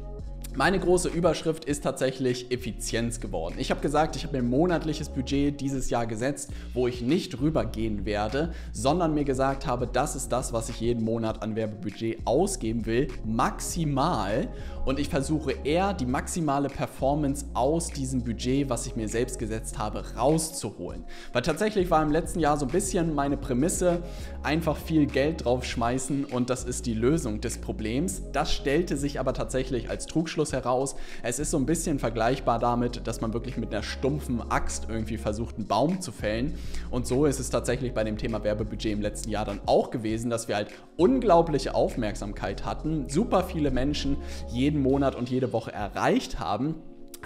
Meine 0.56 0.78
große 0.78 1.08
Überschrift 1.08 1.64
ist 1.64 1.82
tatsächlich 1.82 2.52
Effizienz 2.52 3.18
geworden. 3.18 3.56
Ich 3.58 3.72
habe 3.72 3.80
gesagt, 3.80 4.14
ich 4.14 4.22
habe 4.22 4.36
mir 4.36 4.44
ein 4.44 4.48
monatliches 4.48 5.08
Budget 5.08 5.60
dieses 5.60 5.90
Jahr 5.90 6.06
gesetzt, 6.06 6.52
wo 6.74 6.86
ich 6.86 7.02
nicht 7.02 7.40
rübergehen 7.40 8.04
werde, 8.04 8.52
sondern 8.70 9.14
mir 9.14 9.24
gesagt 9.24 9.66
habe, 9.66 9.88
das 9.88 10.14
ist 10.14 10.28
das, 10.28 10.52
was 10.52 10.68
ich 10.68 10.78
jeden 10.78 11.02
Monat 11.02 11.42
an 11.42 11.56
Werbebudget 11.56 12.20
ausgeben 12.24 12.86
will, 12.86 13.08
maximal. 13.24 14.48
Und 14.84 15.00
ich 15.00 15.08
versuche 15.08 15.54
eher 15.64 15.92
die 15.92 16.06
maximale 16.06 16.68
Performance 16.68 17.46
aus 17.54 17.88
diesem 17.88 18.22
Budget, 18.22 18.68
was 18.68 18.86
ich 18.86 18.94
mir 18.94 19.08
selbst 19.08 19.40
gesetzt 19.40 19.78
habe, 19.78 20.04
rauszuholen. 20.14 21.04
Weil 21.32 21.42
tatsächlich 21.42 21.90
war 21.90 22.00
im 22.00 22.12
letzten 22.12 22.38
Jahr 22.38 22.58
so 22.58 22.66
ein 22.66 22.70
bisschen 22.70 23.12
meine 23.12 23.36
Prämisse, 23.36 24.02
einfach 24.44 24.76
viel 24.76 25.06
Geld 25.06 25.46
draufschmeißen 25.46 26.26
und 26.26 26.48
das 26.48 26.62
ist 26.62 26.86
die 26.86 26.94
Lösung 26.94 27.40
des 27.40 27.58
Problems. 27.58 28.22
Das 28.32 28.52
stellte 28.52 28.96
sich 28.96 29.18
aber 29.18 29.32
tatsächlich 29.32 29.90
als 29.90 30.06
Trugschluss 30.06 30.43
Abschluss 30.44 30.52
heraus. 30.52 30.96
Es 31.22 31.38
ist 31.38 31.50
so 31.50 31.56
ein 31.56 31.66
bisschen 31.66 31.98
vergleichbar 31.98 32.58
damit, 32.58 33.06
dass 33.06 33.20
man 33.20 33.32
wirklich 33.32 33.56
mit 33.56 33.72
einer 33.72 33.82
stumpfen 33.82 34.42
Axt 34.50 34.86
irgendwie 34.88 35.16
versucht, 35.16 35.56
einen 35.56 35.66
Baum 35.66 36.00
zu 36.00 36.12
fällen. 36.12 36.58
Und 36.90 37.06
so 37.06 37.24
ist 37.24 37.40
es 37.40 37.50
tatsächlich 37.50 37.94
bei 37.94 38.04
dem 38.04 38.18
Thema 38.18 38.44
Werbebudget 38.44 38.92
im 38.92 39.00
letzten 39.00 39.30
Jahr 39.30 39.44
dann 39.44 39.60
auch 39.66 39.90
gewesen, 39.90 40.30
dass 40.30 40.48
wir 40.48 40.56
halt 40.56 40.68
unglaubliche 40.96 41.74
Aufmerksamkeit 41.74 42.64
hatten, 42.64 43.08
super 43.08 43.44
viele 43.44 43.70
Menschen 43.70 44.18
jeden 44.48 44.82
Monat 44.82 45.14
und 45.14 45.30
jede 45.30 45.52
Woche 45.52 45.72
erreicht 45.72 46.38
haben 46.38 46.76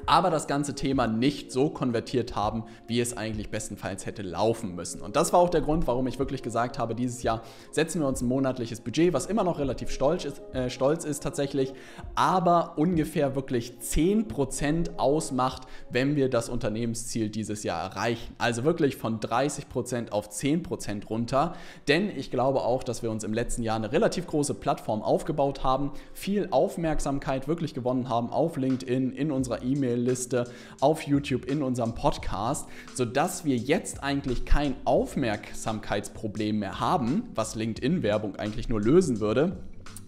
aber 0.09 0.31
das 0.31 0.47
ganze 0.47 0.75
Thema 0.75 1.07
nicht 1.07 1.53
so 1.53 1.69
konvertiert 1.69 2.35
haben, 2.35 2.65
wie 2.87 2.99
es 2.99 3.17
eigentlich 3.17 3.50
bestenfalls 3.50 4.07
hätte 4.07 4.23
laufen 4.23 4.75
müssen. 4.75 5.03
Und 5.03 5.17
das 5.17 5.35
war 5.35 5.41
auch 5.41 5.50
der 5.50 5.61
Grund, 5.61 5.87
warum 5.87 6.07
ich 6.07 6.19
wirklich 6.19 6.43
gesagt 6.43 6.79
habe, 6.79 6.95
dieses 6.95 7.23
Jahr 7.23 7.43
setzen 7.73 8.00
wir 8.00 8.09
uns 8.09 8.23
ein 8.23 8.29
monatliches 8.29 8.81
Budget, 8.81 9.12
was 9.12 9.27
immer 9.27 9.45
noch 9.45 9.59
relativ 9.59 9.91
stolz 9.91 10.25
ist, 10.25 10.41
äh, 10.55 10.71
stolz 10.71 11.05
ist 11.05 11.23
tatsächlich, 11.23 11.75
aber 12.15 12.79
ungefähr 12.79 13.37
wirklich 13.37 13.75
10% 13.81 14.99
ausmacht, 14.99 15.65
wenn 15.91 16.17
wir 16.17 16.31
das 16.31 16.49
Unternehmensziel 16.49 17.29
dieses 17.29 17.62
Jahr 17.62 17.83
erreichen. 17.83 18.35
Also 18.38 18.65
wirklich 18.65 18.97
von 18.97 19.21
30% 19.21 20.11
auf 20.11 20.31
10% 20.31 21.07
runter. 21.11 21.55
Denn 21.87 22.09
ich 22.17 22.31
glaube 22.31 22.62
auch, 22.62 22.83
dass 22.83 23.03
wir 23.03 23.11
uns 23.11 23.25
im 23.25 23.35
letzten 23.35 23.62
Jahr 23.62 23.77
eine 23.77 23.93
relativ 23.93 24.27
große 24.27 24.55
Plattform 24.55 25.03
aufgebaut 25.03 25.65
haben, 25.65 25.93
viel 26.15 26.49
Aufmerksamkeit 26.50 27.47
wirklich 27.47 27.75
gewonnen 27.75 28.09
haben 28.09 28.31
auf 28.31 28.57
LinkedIn, 28.57 29.12
in 29.12 29.31
unserer 29.31 29.62
E-Mail 29.62 29.98
E-Mail-Liste, 29.99 30.45
auf 30.81 31.02
YouTube, 31.02 31.45
in 31.45 31.62
unserem 31.62 31.95
Podcast, 31.95 32.69
sodass 32.95 33.45
wir 33.45 33.57
jetzt 33.57 34.02
eigentlich 34.02 34.45
kein 34.45 34.76
Aufmerksamkeitsproblem 34.85 36.61
mehr 36.61 36.81
haben, 36.81 37.25
was 37.35 37.55
LinkedIn-Werbung 37.57 38.37
eigentlich 38.37 38.69
nur 38.69 38.81
lösen 38.81 39.21
würde 39.21 39.57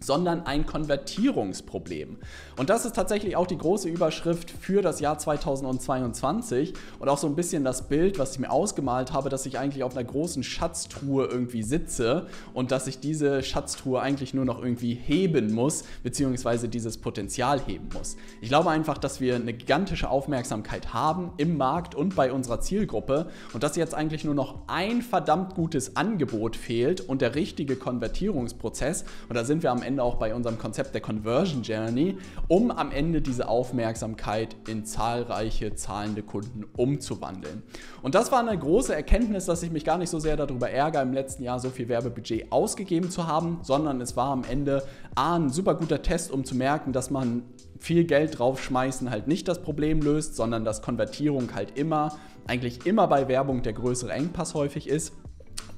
sondern 0.01 0.47
ein 0.47 0.67
Konvertierungsproblem. 0.67 2.17
Und 2.57 2.71
das 2.71 2.85
ist 2.87 2.97
tatsächlich 2.97 3.37
auch 3.37 3.47
die 3.47 3.59
große 3.59 3.89
Überschrift 3.89 4.51
für 4.51 4.83
das 4.83 5.01
Jahr 5.01 5.19
2022 5.19 6.73
und 6.99 7.09
auch 7.09 7.19
so 7.19 7.27
ein 7.27 7.37
bisschen 7.37 7.65
das 7.65 7.89
Bild, 7.89 8.19
was 8.19 8.33
ich 8.33 8.39
mir 8.39 8.51
ausgemalt 8.51 9.13
habe, 9.13 9.29
dass 9.29 9.47
ich 9.47 9.59
eigentlich 9.59 9.85
auf 9.85 9.97
einer 9.97 10.05
großen 10.05 10.43
Schatztruhe 10.43 11.27
irgendwie 11.27 11.63
sitze 11.63 12.27
und 12.55 12.71
dass 12.73 12.87
ich 12.87 13.01
diese 13.01 13.43
Schatztruhe 13.43 14.01
eigentlich 14.01 14.33
nur 14.35 14.45
noch 14.45 14.63
irgendwie 14.63 14.95
heben 14.95 15.53
muss, 15.53 15.85
beziehungsweise 16.03 16.69
dieses 16.69 16.99
Potenzial 16.99 17.61
heben 17.67 17.89
muss. 17.93 18.17
Ich 18.41 18.49
glaube 18.49 18.71
einfach, 18.71 18.97
dass 18.97 19.21
wir 19.21 19.37
eine 19.37 19.53
gigantische 19.53 20.09
Aufmerksamkeit 20.09 20.95
haben 20.95 21.33
im 21.37 21.57
Markt 21.57 21.95
und 21.95 22.17
bei 22.17 22.33
unserer 22.33 22.61
Zielgruppe 22.61 23.31
und 23.53 23.63
dass 23.63 23.77
jetzt 23.77 23.95
eigentlich 23.95 24.25
nur 24.25 24.35
noch 24.35 24.63
ein 24.67 25.03
verdammt 25.03 25.55
gutes 25.55 25.97
Angebot 25.97 26.57
fehlt 26.57 27.01
und 27.03 27.21
der 27.21 27.35
richtige 27.35 27.77
Konvertierungsprozess 27.77 29.05
und 29.29 29.37
da 29.37 29.45
sind 29.45 29.63
wir 29.63 29.71
am 29.71 29.83
Ende 29.83 29.90
Ende 29.91 30.05
auch 30.05 30.15
bei 30.15 30.33
unserem 30.37 30.57
Konzept 30.57 30.95
der 30.95 31.01
Conversion 31.01 31.63
Journey, 31.63 32.17
um 32.47 32.71
am 32.71 32.93
Ende 32.93 33.21
diese 33.21 33.49
Aufmerksamkeit 33.49 34.55
in 34.69 34.85
zahlreiche 34.85 35.75
zahlende 35.75 36.23
Kunden 36.23 36.65
umzuwandeln. 36.77 37.65
Und 38.01 38.15
das 38.15 38.31
war 38.31 38.39
eine 38.39 38.57
große 38.57 38.95
Erkenntnis, 38.95 39.47
dass 39.47 39.65
ich 39.65 39.73
mich 39.73 39.85
gar 39.85 39.99
nicht 39.99 40.11
so 40.11 40.21
sehr 40.21 40.37
darüber 40.37 40.71
ärgere, 40.71 41.03
im 41.03 41.13
letzten 41.13 41.43
Jahr 41.43 41.59
so 41.59 41.71
viel 41.71 41.89
Werbebudget 41.89 42.53
ausgegeben 42.53 43.11
zu 43.11 43.27
haben, 43.27 43.59
sondern 43.63 44.01
es 44.01 44.17
war 44.17 44.31
am 44.31 44.45
Ende 44.49 44.85
A, 45.17 45.35
ein 45.35 45.51
super 45.51 45.75
guter 45.75 46.03
Test, 46.03 46.31
um 46.31 46.45
zu 46.45 46.55
merken, 46.55 46.93
dass 46.93 47.11
man 47.11 47.43
viel 47.81 48.05
Geld 48.05 48.39
draufschmeißen 48.39 49.11
halt 49.11 49.27
nicht 49.27 49.49
das 49.49 49.61
Problem 49.61 50.03
löst, 50.03 50.37
sondern 50.37 50.65
dass 50.65 50.83
Konvertierung 50.83 51.53
halt 51.53 51.77
immer, 51.77 52.17
eigentlich 52.47 52.87
immer 52.87 53.09
bei 53.09 53.27
Werbung 53.27 53.63
der 53.63 53.73
größere 53.73 54.13
Engpass 54.13 54.55
häufig 54.55 54.89
ist. 54.89 55.15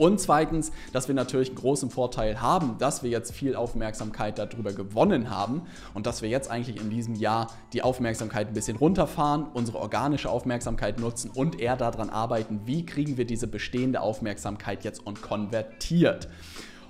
Und 0.03 0.21
zweitens, 0.21 0.73
dass 0.93 1.07
wir 1.07 1.15
natürlich 1.15 1.51
einen 1.51 1.59
großen 1.59 1.89
Vorteil 1.89 2.41
haben, 2.41 2.77
dass 2.79 3.05
wir 3.05 3.11
jetzt 3.11 3.31
viel 3.31 3.55
Aufmerksamkeit 3.55 4.37
darüber 4.37 4.73
gewonnen 4.73 5.31
haben 5.31 5.63
und 5.95 6.07
dass 6.07 6.23
wir 6.23 6.29
jetzt 6.29 6.51
eigentlich 6.51 6.81
in 6.81 6.91
diesem 6.91 7.15
Jahr 7.15 7.47
die 7.73 7.83
Aufmerksamkeit 7.83 8.49
ein 8.49 8.53
bisschen 8.53 8.77
runterfahren, 8.77 9.47
unsere 9.55 9.79
organische 9.79 10.29
Aufmerksamkeit 10.29 10.99
nutzen 10.99 11.31
und 11.33 11.61
eher 11.61 11.77
daran 11.77 12.11
arbeiten, 12.11 12.63
wie 12.65 12.85
kriegen 12.85 13.17
wir 13.17 13.27
diese 13.27 13.47
bestehende 13.47 14.01
Aufmerksamkeit 14.01 14.83
jetzt 14.83 15.07
und 15.07 15.23
konvertiert. 15.23 16.27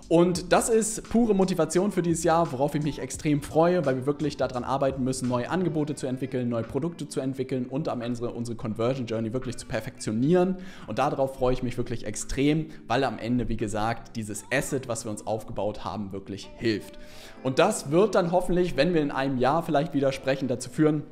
Und 0.08 0.52
das 0.52 0.68
ist 0.68 1.08
pure 1.08 1.34
Motivation 1.34 1.90
für 1.90 2.02
dieses 2.02 2.24
Jahr, 2.24 2.52
worauf 2.52 2.74
ich 2.74 2.82
mich 2.82 2.98
extrem 2.98 3.40
freue, 3.40 3.86
weil 3.86 3.96
wir 3.96 4.06
wirklich 4.06 4.36
daran 4.36 4.64
arbeiten 4.64 5.02
müssen, 5.04 5.28
neue 5.28 5.48
Angebote 5.48 5.94
zu 5.94 6.06
entwickeln, 6.06 6.48
neue 6.48 6.64
Produkte 6.64 7.08
zu 7.08 7.20
entwickeln 7.20 7.66
und 7.66 7.88
am 7.88 8.02
Ende 8.02 8.30
unsere 8.30 8.56
Conversion 8.56 9.06
Journey 9.06 9.32
wirklich 9.32 9.56
zu 9.56 9.66
perfektionieren. 9.66 10.56
Und 10.86 10.98
darauf 10.98 11.36
freue 11.36 11.54
ich 11.54 11.62
mich 11.62 11.78
wirklich 11.78 12.04
extrem, 12.04 12.66
weil 12.86 13.04
am 13.04 13.18
Ende, 13.18 13.48
wie 13.48 13.56
gesagt, 13.56 14.16
dieses 14.16 14.44
Asset, 14.52 14.88
was 14.88 15.04
wir 15.04 15.10
uns 15.10 15.26
aufgebaut 15.26 15.84
haben, 15.84 16.12
wirklich 16.12 16.50
hilft. 16.56 16.98
Und 17.42 17.58
das 17.58 17.90
wird 17.90 18.14
dann 18.14 18.32
hoffentlich, 18.32 18.76
wenn 18.76 18.94
wir 18.94 19.00
in 19.00 19.10
einem 19.10 19.38
Jahr 19.38 19.62
vielleicht 19.62 19.94
wieder 19.94 20.12
sprechen, 20.12 20.48
dazu 20.48 20.68
führen, 20.68 21.04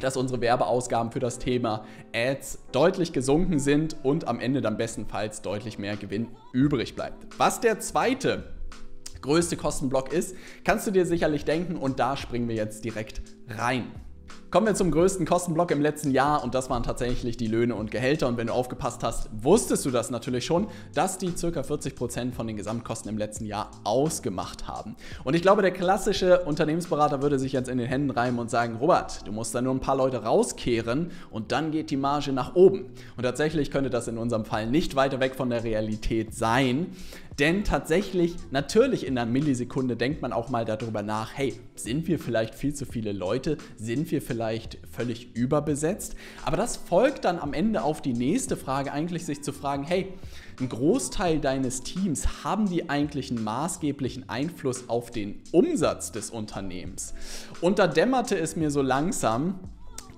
dass 0.00 0.16
unsere 0.16 0.40
Werbeausgaben 0.40 1.12
für 1.12 1.20
das 1.20 1.38
Thema 1.38 1.84
Ads 2.14 2.58
deutlich 2.72 3.12
gesunken 3.12 3.58
sind 3.58 3.96
und 4.02 4.28
am 4.28 4.40
Ende 4.40 4.60
dann 4.60 4.76
bestenfalls 4.76 5.42
deutlich 5.42 5.78
mehr 5.78 5.96
Gewinn 5.96 6.28
übrig 6.52 6.94
bleibt. 6.94 7.26
Was 7.38 7.60
der 7.60 7.80
zweite 7.80 8.44
größte 9.20 9.56
Kostenblock 9.56 10.12
ist, 10.12 10.36
kannst 10.64 10.86
du 10.86 10.90
dir 10.90 11.06
sicherlich 11.06 11.44
denken 11.44 11.76
und 11.76 11.98
da 11.98 12.16
springen 12.16 12.48
wir 12.48 12.56
jetzt 12.56 12.84
direkt 12.84 13.22
rein. 13.48 13.90
Kommen 14.50 14.66
wir 14.66 14.74
zum 14.74 14.90
größten 14.90 15.26
Kostenblock 15.26 15.70
im 15.72 15.82
letzten 15.82 16.10
Jahr 16.10 16.42
und 16.42 16.54
das 16.54 16.70
waren 16.70 16.82
tatsächlich 16.82 17.36
die 17.36 17.48
Löhne 17.48 17.74
und 17.74 17.90
Gehälter. 17.90 18.28
Und 18.28 18.38
wenn 18.38 18.46
du 18.46 18.54
aufgepasst 18.54 19.04
hast, 19.04 19.28
wusstest 19.30 19.84
du 19.84 19.90
das 19.90 20.08
natürlich 20.08 20.46
schon, 20.46 20.68
dass 20.94 21.18
die 21.18 21.32
ca. 21.32 21.60
40% 21.60 22.32
von 22.32 22.46
den 22.46 22.56
Gesamtkosten 22.56 23.10
im 23.10 23.18
letzten 23.18 23.44
Jahr 23.44 23.70
ausgemacht 23.84 24.66
haben. 24.66 24.96
Und 25.22 25.36
ich 25.36 25.42
glaube, 25.42 25.60
der 25.60 25.70
klassische 25.70 26.44
Unternehmensberater 26.46 27.20
würde 27.20 27.38
sich 27.38 27.52
jetzt 27.52 27.68
in 27.68 27.76
den 27.76 27.88
Händen 27.88 28.10
reimen 28.10 28.40
und 28.40 28.48
sagen, 28.48 28.76
Robert, 28.76 29.26
du 29.26 29.32
musst 29.32 29.54
da 29.54 29.60
nur 29.60 29.74
ein 29.74 29.80
paar 29.80 29.96
Leute 29.96 30.24
rauskehren 30.24 31.10
und 31.30 31.52
dann 31.52 31.70
geht 31.70 31.90
die 31.90 31.98
Marge 31.98 32.32
nach 32.32 32.54
oben. 32.54 32.86
Und 33.18 33.24
tatsächlich 33.24 33.70
könnte 33.70 33.90
das 33.90 34.08
in 34.08 34.16
unserem 34.16 34.46
Fall 34.46 34.66
nicht 34.66 34.96
weiter 34.96 35.20
weg 35.20 35.34
von 35.34 35.50
der 35.50 35.62
Realität 35.62 36.34
sein. 36.34 36.86
Denn 37.38 37.62
tatsächlich, 37.62 38.34
natürlich 38.50 39.06
in 39.06 39.16
einer 39.16 39.30
Millisekunde 39.30 39.94
denkt 39.94 40.22
man 40.22 40.32
auch 40.32 40.48
mal 40.48 40.64
darüber 40.64 41.02
nach, 41.02 41.30
hey, 41.36 41.54
sind 41.76 42.08
wir 42.08 42.18
vielleicht 42.18 42.56
viel 42.56 42.74
zu 42.74 42.84
viele 42.84 43.12
Leute? 43.12 43.58
Sind 43.76 44.10
wir 44.10 44.20
vielleicht 44.20 44.37
völlig 44.90 45.34
überbesetzt? 45.34 46.14
Aber 46.44 46.56
das 46.56 46.76
folgt 46.76 47.24
dann 47.24 47.38
am 47.38 47.52
Ende 47.52 47.82
auf 47.82 48.00
die 48.00 48.14
nächste 48.14 48.56
Frage, 48.56 48.92
eigentlich 48.92 49.26
sich 49.26 49.42
zu 49.42 49.52
fragen, 49.52 49.84
hey, 49.84 50.12
ein 50.60 50.68
Großteil 50.68 51.38
deines 51.40 51.82
Teams, 51.82 52.44
haben 52.44 52.68
die 52.68 52.88
eigentlich 52.90 53.30
einen 53.30 53.44
maßgeblichen 53.44 54.28
Einfluss 54.28 54.88
auf 54.88 55.10
den 55.10 55.42
Umsatz 55.52 56.12
des 56.12 56.30
Unternehmens? 56.30 57.14
Und 57.60 57.78
da 57.78 57.86
dämmerte 57.86 58.38
es 58.38 58.56
mir 58.56 58.70
so 58.70 58.82
langsam, 58.82 59.60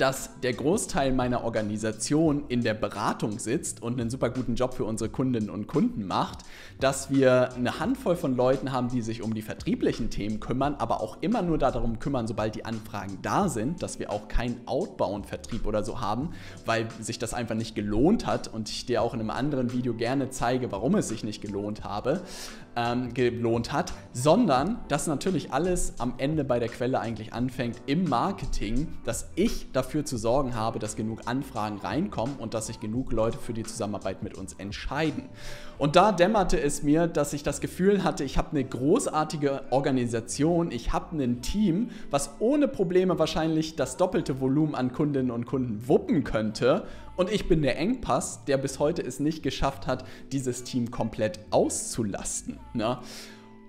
dass 0.01 0.41
der 0.41 0.55
Großteil 0.55 1.13
meiner 1.13 1.45
Organisation 1.45 2.45
in 2.49 2.63
der 2.63 2.73
Beratung 2.73 3.39
sitzt 3.39 3.83
und 3.83 4.01
einen 4.01 4.09
super 4.09 4.31
guten 4.31 4.55
Job 4.55 4.73
für 4.73 4.85
unsere 4.85 5.11
Kundinnen 5.11 5.51
und 5.51 5.67
Kunden 5.67 6.07
macht, 6.07 6.39
dass 6.81 7.11
wir 7.11 7.53
eine 7.53 7.81
Handvoll 7.81 8.17
von 8.17 8.35
Leuten 8.35 8.73
haben, 8.73 8.89
die 8.89 9.03
sich 9.03 9.21
um 9.23 9.35
die 9.35 9.43
vertrieblichen 9.43 10.09
Themen 10.09 10.41
kümmern, 10.41 10.75
aber 10.77 11.03
auch 11.03 11.19
immer 11.21 11.43
nur 11.43 11.59
darum 11.59 11.99
kümmern, 11.99 12.27
sobald 12.27 12.55
die 12.55 12.65
Anfragen 12.65 13.19
da 13.21 13.51
sind, 13.51 13.83
dass 13.83 13.99
wir 13.99 14.11
auch 14.11 14.29
keinen 14.29 14.67
Outbound-Vertrieb 14.67 15.67
oder 15.67 15.85
so 15.85 16.01
haben, 16.01 16.31
weil 16.65 16.89
sich 17.01 17.19
das 17.19 17.35
einfach 17.35 17.55
nicht 17.55 17.75
gelohnt 17.75 18.27
hat 18.27 18.49
und 18.49 18.71
ich 18.71 18.87
dir 18.87 19.03
auch 19.03 19.13
in 19.13 19.21
einem 19.21 19.31
anderen 19.31 19.71
Video 19.73 19.93
gerne 19.93 20.31
zeige, 20.31 20.73
warum 20.73 20.95
es 20.95 21.09
sich 21.09 21.25
nicht 21.25 21.43
gelohnt 21.43 21.85
habe 21.85 22.23
ähm, 22.77 23.15
gelohnt 23.15 23.73
hat, 23.73 23.93
sondern 24.13 24.79
dass 24.89 25.07
natürlich 25.07 25.53
alles 25.53 25.95
am 25.99 26.15
Ende 26.19 26.45
bei 26.45 26.59
der 26.59 26.69
Quelle 26.69 27.01
eigentlich 27.01 27.33
anfängt 27.33 27.81
im 27.87 28.05
Marketing, 28.05 28.89
dass 29.05 29.31
ich 29.35 29.73
dafür 29.73 29.90
zu 30.05 30.17
sorgen 30.17 30.55
habe, 30.55 30.79
dass 30.79 30.97
genug 30.97 31.21
Anfragen 31.27 31.79
reinkommen 31.79 32.37
und 32.37 32.55
dass 32.55 32.69
sich 32.69 32.81
genug 32.81 33.13
Leute 33.13 33.39
für 33.39 33.53
die 33.53 33.65
Zusammenarbeit 33.65 34.23
mit 34.23 34.39
uns 34.39 34.55
entscheiden. 34.55 35.29
Und 35.79 35.97
da 35.97 36.13
dämmerte 36.13 36.61
es 36.61 36.83
mir, 36.83 37.07
dass 37.07 37.33
ich 37.33 37.43
das 37.43 37.61
Gefühl 37.61 38.05
hatte, 38.05 38.25
ich 38.25 38.39
habe 38.39 38.51
eine 38.53 38.65
großartige 38.65 39.63
Organisation, 39.71 40.71
ich 40.71 40.93
habe 40.93 41.17
ein 41.17 41.43
Team, 41.43 41.91
was 42.11 42.31
ohne 42.39 42.69
Probleme 42.69 43.19
wahrscheinlich 43.19 43.77
das 43.77 43.97
doppelte 43.97 44.41
Volumen 44.41 44.75
an 44.75 44.93
Kundinnen 44.93 45.31
und 45.31 45.47
Kunden 45.47 45.89
wuppen 45.89 46.25
könnte 46.25 46.85
und 47.21 47.31
ich 47.31 47.49
bin 47.49 47.61
der 47.61 47.77
Engpass, 47.77 48.47
der 48.47 48.57
bis 48.57 48.79
heute 48.79 49.03
es 49.03 49.21
nicht 49.21 49.43
geschafft 49.43 49.87
hat, 49.87 50.07
dieses 50.33 50.65
Team 50.65 50.91
komplett 50.91 51.41
auszulasten. 51.51 52.59
Ne? 52.73 52.99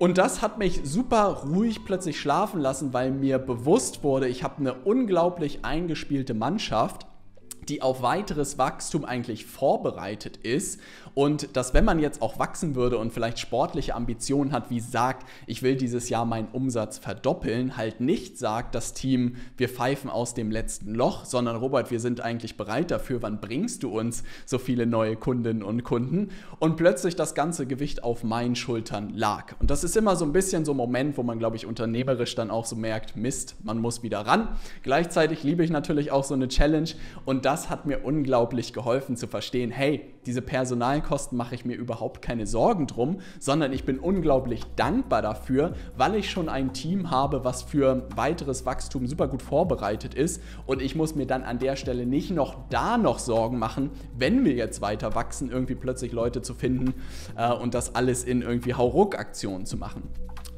Und 0.01 0.17
das 0.17 0.41
hat 0.41 0.58
mich 0.58 0.81
super 0.84 1.43
ruhig 1.46 1.86
plötzlich 1.86 2.20
schlafen 2.20 2.60
lassen, 2.60 2.91
weil 2.91 3.12
mir 3.12 3.38
bewusst 3.38 4.03
wurde, 4.03 4.27
ich 4.27 4.41
habe 4.41 4.55
eine 4.58 4.74
unglaublich 4.74 5.63
eingespielte 5.63 6.34
Mannschaft 6.34 7.05
die 7.71 7.81
auf 7.81 8.01
weiteres 8.01 8.57
Wachstum 8.57 9.05
eigentlich 9.05 9.45
vorbereitet 9.45 10.35
ist 10.43 10.81
und 11.13 11.55
dass 11.55 11.73
wenn 11.73 11.85
man 11.85 11.99
jetzt 11.99 12.21
auch 12.21 12.39
wachsen 12.39 12.75
würde 12.75 12.97
und 12.97 13.11
vielleicht 13.11 13.39
sportliche 13.39 13.95
Ambitionen 13.95 14.51
hat, 14.51 14.69
wie 14.69 14.79
sagt, 14.79 15.27
ich 15.45 15.61
will 15.61 15.75
dieses 15.75 16.09
Jahr 16.09 16.25
meinen 16.25 16.47
Umsatz 16.51 16.97
verdoppeln, 16.97 17.75
halt 17.77 17.99
nicht 17.99 18.37
sagt 18.37 18.75
das 18.75 18.93
Team, 18.93 19.35
wir 19.57 19.67
pfeifen 19.67 20.09
aus 20.09 20.33
dem 20.33 20.51
letzten 20.51 20.95
Loch, 20.95 21.25
sondern 21.25 21.57
Robert, 21.57 21.91
wir 21.91 21.99
sind 21.99 22.21
eigentlich 22.21 22.55
bereit 22.55 22.91
dafür, 22.91 23.21
wann 23.21 23.41
bringst 23.41 23.83
du 23.83 23.97
uns 23.97 24.23
so 24.45 24.57
viele 24.57 24.85
neue 24.85 25.15
Kundinnen 25.15 25.63
und 25.63 25.83
Kunden 25.83 26.29
und 26.59 26.77
plötzlich 26.77 27.15
das 27.15 27.35
ganze 27.35 27.65
Gewicht 27.65 28.03
auf 28.03 28.23
meinen 28.23 28.55
Schultern 28.55 29.11
lag. 29.13 29.55
Und 29.59 29.69
das 29.69 29.83
ist 29.83 29.97
immer 29.97 30.15
so 30.15 30.25
ein 30.25 30.33
bisschen 30.33 30.63
so 30.63 30.71
ein 30.71 30.77
Moment, 30.77 31.17
wo 31.17 31.23
man, 31.23 31.39
glaube 31.39 31.57
ich, 31.57 31.65
unternehmerisch 31.65 32.35
dann 32.35 32.51
auch 32.51 32.65
so 32.65 32.75
merkt, 32.75 33.15
Mist, 33.15 33.55
man 33.63 33.79
muss 33.79 34.03
wieder 34.03 34.21
ran. 34.21 34.47
Gleichzeitig 34.83 35.43
liebe 35.43 35.63
ich 35.63 35.71
natürlich 35.71 36.11
auch 36.11 36.23
so 36.23 36.33
eine 36.33 36.47
Challenge 36.47 36.89
und 37.25 37.45
das 37.45 37.60
hat 37.69 37.85
mir 37.85 38.03
unglaublich 38.03 38.73
geholfen 38.73 39.15
zu 39.15 39.27
verstehen, 39.27 39.71
hey, 39.71 40.13
diese 40.25 40.41
Personalkosten 40.41 41.37
mache 41.37 41.55
ich 41.55 41.65
mir 41.65 41.75
überhaupt 41.75 42.21
keine 42.21 42.45
Sorgen 42.45 42.87
drum, 42.87 43.19
sondern 43.39 43.73
ich 43.73 43.83
bin 43.83 43.99
unglaublich 43.99 44.63
dankbar 44.75 45.21
dafür, 45.21 45.73
weil 45.97 46.15
ich 46.15 46.29
schon 46.29 46.49
ein 46.49 46.73
Team 46.73 47.11
habe, 47.11 47.43
was 47.43 47.63
für 47.63 48.07
weiteres 48.15 48.65
Wachstum 48.65 49.07
super 49.07 49.27
gut 49.27 49.41
vorbereitet 49.41 50.13
ist 50.13 50.41
und 50.65 50.81
ich 50.81 50.95
muss 50.95 51.15
mir 51.15 51.25
dann 51.25 51.43
an 51.43 51.59
der 51.59 51.75
Stelle 51.75 52.05
nicht 52.05 52.31
noch 52.31 52.55
da 52.69 52.97
noch 52.97 53.19
Sorgen 53.19 53.57
machen, 53.57 53.91
wenn 54.17 54.45
wir 54.45 54.53
jetzt 54.53 54.81
weiter 54.81 55.15
wachsen, 55.15 55.49
irgendwie 55.51 55.75
plötzlich 55.75 56.11
Leute 56.11 56.41
zu 56.41 56.53
finden 56.53 56.93
äh, 57.35 57.51
und 57.51 57.73
das 57.73 57.95
alles 57.95 58.23
in 58.23 58.41
irgendwie 58.41 58.73
Hauruck-Aktionen 58.73 59.65
zu 59.65 59.77
machen. 59.77 60.03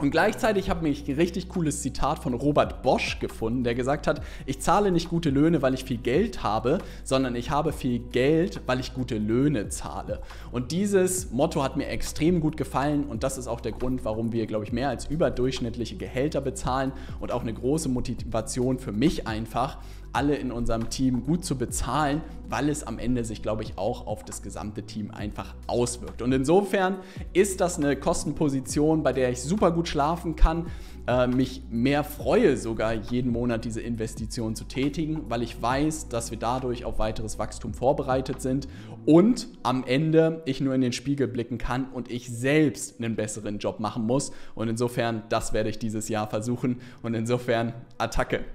Und 0.03 0.12
gleichzeitig 0.12 0.70
habe 0.70 0.89
ich 0.89 1.08
ein 1.08 1.15
richtig 1.15 1.48
cooles 1.48 1.82
Zitat 1.82 2.20
von 2.20 2.34
Robert 2.34 2.82
Bosch 2.82 3.20
gefunden, 3.20 3.63
der 3.63 3.74
gesagt 3.74 4.05
hat, 4.05 4.22
ich 4.46 4.60
zahle 4.60 4.91
nicht 4.91 5.08
gute 5.08 5.29
Löhne, 5.29 5.62
weil 5.62 5.74
ich 5.74 5.86
viel 5.86 5.98
Geld 5.98 6.43
habe, 6.43 6.79
sondern 7.05 7.36
ich 7.36 7.51
habe 7.51 7.72
viel 7.72 8.00
Geld, 8.00 8.60
weil 8.65 8.82
ich 8.82 8.93
gute 8.93 9.17
Löhne 9.17 9.52
zahle. 9.69 10.22
Und 10.51 10.72
dieses 10.72 11.31
Motto 11.31 11.63
hat 11.63 11.77
mir 11.77 11.88
extrem 11.88 12.39
gut 12.41 12.57
gefallen 12.57 13.05
und 13.05 13.24
das 13.24 13.38
ist 13.38 13.48
auch 13.48 13.62
der 13.62 13.72
Grund, 13.72 14.03
warum 14.05 14.31
wir, 14.31 14.45
glaube 14.45 14.65
ich, 14.65 14.72
mehr 14.72 14.89
als 14.89 15.05
überdurchschnittliche 15.05 15.95
Gehälter 15.95 16.41
bezahlen 16.41 16.91
und 17.19 17.31
auch 17.31 17.41
eine 17.41 17.53
große 17.53 17.89
Motivation 17.89 18.79
für 18.79 18.91
mich 18.91 19.27
einfach, 19.27 19.77
alle 20.13 20.36
in 20.36 20.51
unserem 20.51 20.89
Team 20.89 21.25
gut 21.25 21.43
zu 21.43 21.58
bezahlen, 21.58 22.22
weil 22.48 22.70
es 22.70 22.86
am 22.86 23.00
Ende 23.00 23.24
sich, 23.25 23.41
glaube 23.41 23.63
ich, 23.63 23.77
auch 23.77 24.05
auf 24.05 24.24
das 24.24 24.41
gesamte 24.41 24.84
Team 24.84 25.12
einfach 25.12 25.55
auswirkt. 25.67 26.22
Und 26.22 26.32
insofern 26.32 26.98
ist 27.34 27.60
das 27.62 27.77
eine 27.77 27.96
Kostenposition, 27.96 29.01
bei 29.03 29.12
der 29.12 29.32
ich 29.32 29.41
super 29.41 29.72
gut 29.72 29.88
schlafen 29.88 30.36
kann, 30.36 30.67
äh, 31.08 31.27
mich 31.27 31.63
mehr 31.70 32.03
freue 32.03 32.55
sogar 32.55 32.93
jeden 32.93 33.32
Monat 33.32 33.65
diese 33.65 33.82
Investition 33.82 34.55
zu 34.55 34.65
tätigen, 34.65 35.24
weil 35.29 35.41
ich 35.41 35.62
weiß, 35.62 36.10
dass 36.10 36.32
wir 36.32 36.38
dadurch 36.38 36.86
auf 36.86 37.00
weiteres 37.00 37.39
Wachstum 37.39 37.74
vorbereitet 37.74 38.41
sind 38.41 38.67
und 39.05 39.48
am 39.63 39.84
Ende 39.84 40.41
ich 40.46 40.62
nur 40.62 40.74
in 40.75 40.82
den 40.82 40.93
Spiegel 40.93 41.27
blicken 41.27 41.58
kann 41.58 41.88
und 41.91 42.10
ich 42.10 42.29
selbst 42.29 43.00
einen 43.00 43.15
besseren 43.15 43.58
Job 43.58 43.79
machen 43.79 44.05
muss. 44.05 44.32
Und 44.55 44.70
insofern, 44.70 45.24
das 45.29 45.53
werde 45.53 45.70
ich 45.70 45.79
dieses 45.79 46.08
Jahr 46.08 46.29
versuchen 46.29 46.79
und 47.01 47.15
insofern 47.15 47.74
Attacke. 47.98 48.46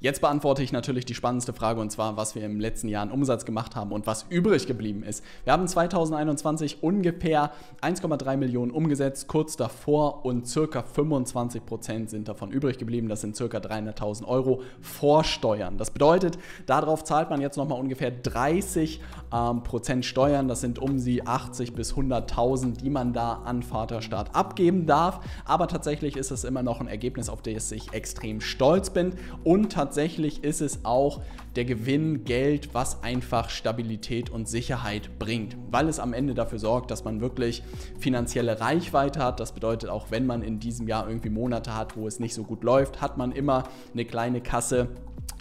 Jetzt 0.00 0.20
beantworte 0.20 0.62
ich 0.62 0.70
natürlich 0.70 1.06
die 1.06 1.14
spannendste 1.14 1.52
Frage 1.54 1.80
und 1.80 1.90
zwar, 1.90 2.16
was 2.16 2.34
wir 2.34 2.44
im 2.44 2.60
letzten 2.60 2.88
Jahr 2.88 3.02
an 3.02 3.10
Umsatz 3.10 3.44
gemacht 3.46 3.74
haben 3.74 3.90
und 3.90 4.06
was 4.06 4.26
übrig 4.28 4.66
geblieben 4.66 5.02
ist. 5.02 5.24
Wir 5.44 5.52
haben 5.54 5.66
2021 5.66 6.82
ungefähr 6.82 7.52
1,3 7.80 8.36
Millionen 8.36 8.70
umgesetzt, 8.70 9.28
kurz 9.28 9.56
davor 9.56 10.26
und 10.26 10.46
circa 10.46 10.82
25 10.82 11.64
Prozent 11.64 12.10
sind 12.10 12.28
davon 12.28 12.50
übrig 12.50 12.76
geblieben. 12.76 13.08
Das 13.08 13.22
sind 13.22 13.34
circa 13.34 13.58
300.000 13.58 14.26
Euro 14.26 14.62
vor 14.82 15.24
Steuern. 15.24 15.78
Das 15.78 15.90
bedeutet, 15.90 16.38
darauf 16.66 17.04
zahlt 17.04 17.30
man 17.30 17.40
jetzt 17.40 17.56
nochmal 17.56 17.80
ungefähr 17.80 18.10
30 18.10 19.00
ähm, 19.32 19.62
Prozent 19.62 20.04
Steuern. 20.04 20.48
Das 20.48 20.60
sind 20.60 20.78
um 20.78 20.98
sie 20.98 21.26
80 21.26 21.74
bis 21.74 21.94
100.000, 21.94 22.76
die 22.76 22.90
man 22.90 23.14
da 23.14 23.40
an 23.44 23.62
Vaterstaat 23.62 24.34
abgeben 24.34 24.84
darf. 24.86 25.20
Aber 25.46 25.66
tatsächlich 25.66 26.16
ist 26.16 26.30
es 26.30 26.44
immer 26.44 26.62
noch 26.62 26.80
ein 26.80 26.88
Ergebnis, 26.88 27.30
auf 27.30 27.40
das 27.40 27.72
ich 27.72 27.92
extrem 27.94 28.42
stolz 28.42 28.90
bin 28.90 29.14
und 29.44 29.72
tatsächlich 29.72 29.83
tatsächlich 29.84 30.42
ist 30.42 30.62
es 30.62 30.82
auch 30.86 31.20
der 31.56 31.66
Gewinn 31.66 32.24
Geld, 32.24 32.72
was 32.72 33.02
einfach 33.02 33.50
Stabilität 33.50 34.30
und 34.30 34.48
Sicherheit 34.48 35.18
bringt, 35.18 35.58
weil 35.70 35.90
es 35.90 36.00
am 36.00 36.14
Ende 36.14 36.32
dafür 36.32 36.58
sorgt, 36.58 36.90
dass 36.90 37.04
man 37.04 37.20
wirklich 37.20 37.62
finanzielle 37.98 38.60
Reichweite 38.60 39.22
hat. 39.22 39.40
Das 39.40 39.52
bedeutet 39.52 39.90
auch, 39.90 40.10
wenn 40.10 40.24
man 40.24 40.40
in 40.40 40.58
diesem 40.58 40.88
Jahr 40.88 41.06
irgendwie 41.06 41.28
Monate 41.28 41.76
hat, 41.76 41.98
wo 41.98 42.06
es 42.06 42.18
nicht 42.18 42.32
so 42.32 42.44
gut 42.44 42.64
läuft, 42.64 43.02
hat 43.02 43.18
man 43.18 43.30
immer 43.30 43.64
eine 43.92 44.06
kleine 44.06 44.40
Kasse, 44.40 44.88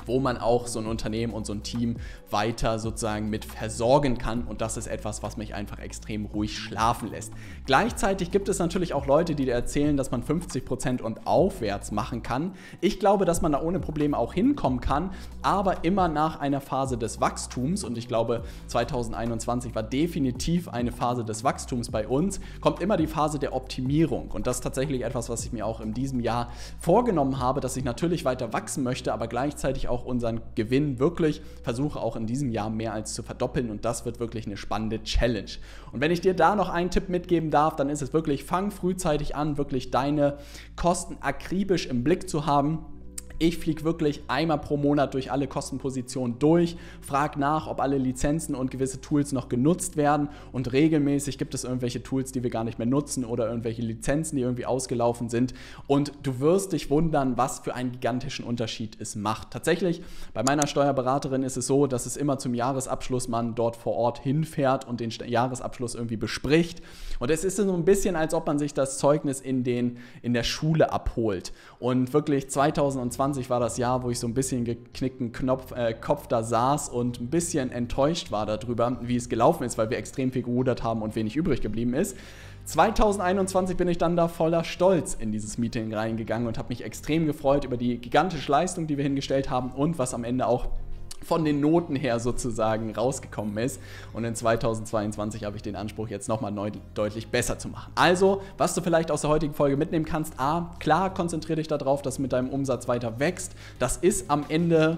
wo 0.05 0.19
man 0.19 0.37
auch 0.37 0.67
so 0.67 0.79
ein 0.79 0.85
Unternehmen 0.85 1.33
und 1.33 1.45
so 1.45 1.53
ein 1.53 1.63
Team 1.63 1.97
weiter 2.29 2.79
sozusagen 2.79 3.29
mit 3.29 3.45
versorgen 3.45 4.17
kann. 4.17 4.43
Und 4.43 4.61
das 4.61 4.77
ist 4.77 4.87
etwas, 4.87 5.23
was 5.23 5.37
mich 5.37 5.53
einfach 5.53 5.79
extrem 5.79 6.25
ruhig 6.25 6.57
schlafen 6.57 7.09
lässt. 7.09 7.31
Gleichzeitig 7.65 8.31
gibt 8.31 8.49
es 8.49 8.59
natürlich 8.59 8.93
auch 8.93 9.05
Leute, 9.05 9.35
die 9.35 9.45
dir 9.45 9.53
erzählen, 9.53 9.95
dass 9.95 10.11
man 10.11 10.23
50% 10.23 11.01
und 11.01 11.27
aufwärts 11.27 11.91
machen 11.91 12.23
kann. 12.23 12.53
Ich 12.81 12.99
glaube, 12.99 13.25
dass 13.25 13.41
man 13.41 13.51
da 13.51 13.61
ohne 13.61 13.79
Probleme 13.79 14.17
auch 14.17 14.33
hinkommen 14.33 14.81
kann, 14.81 15.11
aber 15.41 15.83
immer 15.83 16.07
nach 16.07 16.39
einer 16.39 16.61
Phase 16.61 16.97
des 16.97 17.21
Wachstums. 17.21 17.83
Und 17.83 17.97
ich 17.97 18.07
glaube, 18.07 18.43
2021 18.67 19.75
war 19.75 19.83
definitiv 19.83 20.67
eine 20.67 20.91
Phase 20.91 21.23
des 21.23 21.43
Wachstums 21.43 21.91
bei 21.91 22.07
uns. 22.07 22.39
Kommt 22.61 22.81
immer 22.81 22.97
die 22.97 23.07
Phase 23.07 23.39
der 23.39 23.53
Optimierung. 23.53 24.31
Und 24.31 24.47
das 24.47 24.57
ist 24.57 24.63
tatsächlich 24.63 25.03
etwas, 25.03 25.29
was 25.29 25.45
ich 25.45 25.53
mir 25.53 25.65
auch 25.65 25.79
in 25.79 25.93
diesem 25.93 26.19
Jahr 26.19 26.51
vorgenommen 26.79 27.39
habe, 27.39 27.61
dass 27.61 27.77
ich 27.77 27.83
natürlich 27.83 28.25
weiter 28.25 28.53
wachsen 28.53 28.83
möchte, 28.83 29.13
aber 29.13 29.27
gleichzeitig 29.27 29.87
auch 29.87 29.92
auch 29.93 30.05
unseren 30.05 30.41
Gewinn 30.55 30.99
wirklich 30.99 31.41
versuche 31.61 31.99
auch 31.99 32.15
in 32.15 32.25
diesem 32.25 32.51
Jahr 32.51 32.69
mehr 32.69 32.93
als 32.93 33.13
zu 33.13 33.23
verdoppeln 33.23 33.69
und 33.69 33.85
das 33.85 34.05
wird 34.05 34.19
wirklich 34.19 34.45
eine 34.45 34.57
spannende 34.57 35.03
Challenge. 35.03 35.51
Und 35.91 36.01
wenn 36.01 36.11
ich 36.11 36.21
dir 36.21 36.33
da 36.33 36.55
noch 36.55 36.69
einen 36.69 36.89
Tipp 36.89 37.09
mitgeben 37.09 37.51
darf, 37.51 37.75
dann 37.75 37.89
ist 37.89 38.01
es 38.01 38.13
wirklich, 38.13 38.43
fang 38.43 38.71
frühzeitig 38.71 39.35
an, 39.35 39.57
wirklich 39.57 39.91
deine 39.91 40.37
Kosten 40.75 41.17
akribisch 41.21 41.85
im 41.85 42.03
Blick 42.03 42.27
zu 42.27 42.45
haben 42.45 42.85
ich 43.39 43.57
fliege 43.57 43.83
wirklich 43.83 44.21
einmal 44.27 44.59
pro 44.59 44.77
Monat 44.77 45.13
durch 45.13 45.31
alle 45.31 45.47
Kostenpositionen 45.47 46.39
durch, 46.39 46.77
frage 47.01 47.39
nach, 47.39 47.67
ob 47.67 47.79
alle 47.79 47.97
Lizenzen 47.97 48.55
und 48.55 48.71
gewisse 48.71 49.01
Tools 49.01 49.31
noch 49.31 49.49
genutzt 49.49 49.97
werden. 49.97 50.29
Und 50.51 50.71
regelmäßig 50.71 51.37
gibt 51.37 51.53
es 51.53 51.63
irgendwelche 51.63 52.03
Tools, 52.03 52.31
die 52.31 52.43
wir 52.43 52.49
gar 52.49 52.63
nicht 52.63 52.77
mehr 52.77 52.87
nutzen 52.87 53.25
oder 53.25 53.47
irgendwelche 53.47 53.81
Lizenzen, 53.81 54.35
die 54.35 54.41
irgendwie 54.41 54.65
ausgelaufen 54.65 55.29
sind. 55.29 55.53
Und 55.87 56.11
du 56.23 56.39
wirst 56.39 56.73
dich 56.73 56.89
wundern, 56.89 57.37
was 57.37 57.59
für 57.59 57.73
einen 57.73 57.91
gigantischen 57.93 58.45
Unterschied 58.45 58.97
es 58.99 59.15
macht. 59.15 59.51
Tatsächlich, 59.51 60.01
bei 60.33 60.43
meiner 60.43 60.67
Steuerberaterin 60.67 61.43
ist 61.43 61.57
es 61.57 61.67
so, 61.67 61.87
dass 61.87 62.05
es 62.05 62.17
immer 62.17 62.37
zum 62.37 62.53
Jahresabschluss 62.53 63.27
man 63.27 63.55
dort 63.55 63.75
vor 63.75 63.95
Ort 63.95 64.19
hinfährt 64.19 64.87
und 64.87 64.99
den 64.99 65.09
Jahresabschluss 65.09 65.95
irgendwie 65.95 66.17
bespricht. 66.17 66.81
Und 67.19 67.31
es 67.31 67.43
ist 67.43 67.57
so 67.57 67.73
ein 67.73 67.85
bisschen, 67.85 68.15
als 68.15 68.33
ob 68.33 68.47
man 68.47 68.59
sich 68.59 68.73
das 68.73 68.97
Zeugnis 68.97 69.39
in, 69.39 69.63
den, 69.63 69.97
in 70.21 70.33
der 70.33 70.43
Schule 70.43 70.91
abholt. 70.91 71.53
Und 71.79 72.13
wirklich 72.13 72.49
2020 72.49 73.22
2020 73.23 73.49
war 73.49 73.59
das 73.59 73.77
Jahr, 73.77 74.03
wo 74.03 74.09
ich 74.09 74.19
so 74.19 74.27
ein 74.27 74.33
bisschen 74.33 74.65
geknickten 74.65 75.31
Knopf, 75.31 75.71
äh, 75.71 75.93
Kopf 75.93 76.27
da 76.27 76.43
saß 76.43 76.89
und 76.89 77.21
ein 77.21 77.29
bisschen 77.29 77.71
enttäuscht 77.71 78.31
war 78.31 78.45
darüber, 78.45 78.97
wie 79.01 79.15
es 79.15 79.29
gelaufen 79.29 79.63
ist, 79.63 79.77
weil 79.77 79.89
wir 79.89 79.97
extrem 79.97 80.31
viel 80.31 80.43
gerudert 80.43 80.83
haben 80.83 81.01
und 81.01 81.15
wenig 81.15 81.35
übrig 81.35 81.61
geblieben 81.61 81.93
ist. 81.93 82.17
2021 82.65 83.77
bin 83.77 83.87
ich 83.87 83.97
dann 83.97 84.15
da 84.15 84.27
voller 84.27 84.63
Stolz 84.63 85.15
in 85.15 85.31
dieses 85.31 85.57
Meeting 85.57 85.93
reingegangen 85.93 86.47
und 86.47 86.57
habe 86.57 86.69
mich 86.69 86.83
extrem 86.83 87.25
gefreut 87.25 87.65
über 87.65 87.77
die 87.77 87.97
gigantische 87.97 88.51
Leistung, 88.51 88.87
die 88.87 88.97
wir 88.97 89.03
hingestellt 89.03 89.49
haben 89.49 89.71
und 89.71 89.97
was 89.99 90.13
am 90.13 90.23
Ende 90.23 90.47
auch 90.47 90.67
von 91.23 91.45
den 91.45 91.59
Noten 91.59 91.95
her 91.95 92.19
sozusagen 92.19 92.93
rausgekommen 92.93 93.57
ist. 93.57 93.79
Und 94.13 94.23
in 94.23 94.35
2022 94.35 95.43
habe 95.43 95.55
ich 95.55 95.61
den 95.61 95.75
Anspruch, 95.75 96.07
jetzt 96.09 96.27
nochmal 96.27 96.53
deutlich 96.93 97.27
besser 97.27 97.59
zu 97.59 97.69
machen. 97.69 97.91
Also, 97.95 98.41
was 98.57 98.75
du 98.75 98.81
vielleicht 98.81 99.11
aus 99.11 99.21
der 99.21 99.29
heutigen 99.29 99.53
Folge 99.53 99.77
mitnehmen 99.77 100.05
kannst, 100.05 100.39
A, 100.39 100.75
klar, 100.79 101.13
konzentriere 101.13 101.57
dich 101.57 101.67
darauf, 101.67 102.01
dass 102.01 102.19
mit 102.19 102.33
deinem 102.33 102.49
Umsatz 102.49 102.87
weiter 102.87 103.19
wächst. 103.19 103.53
Das 103.79 103.97
ist 103.97 104.29
am 104.29 104.45
Ende 104.49 104.97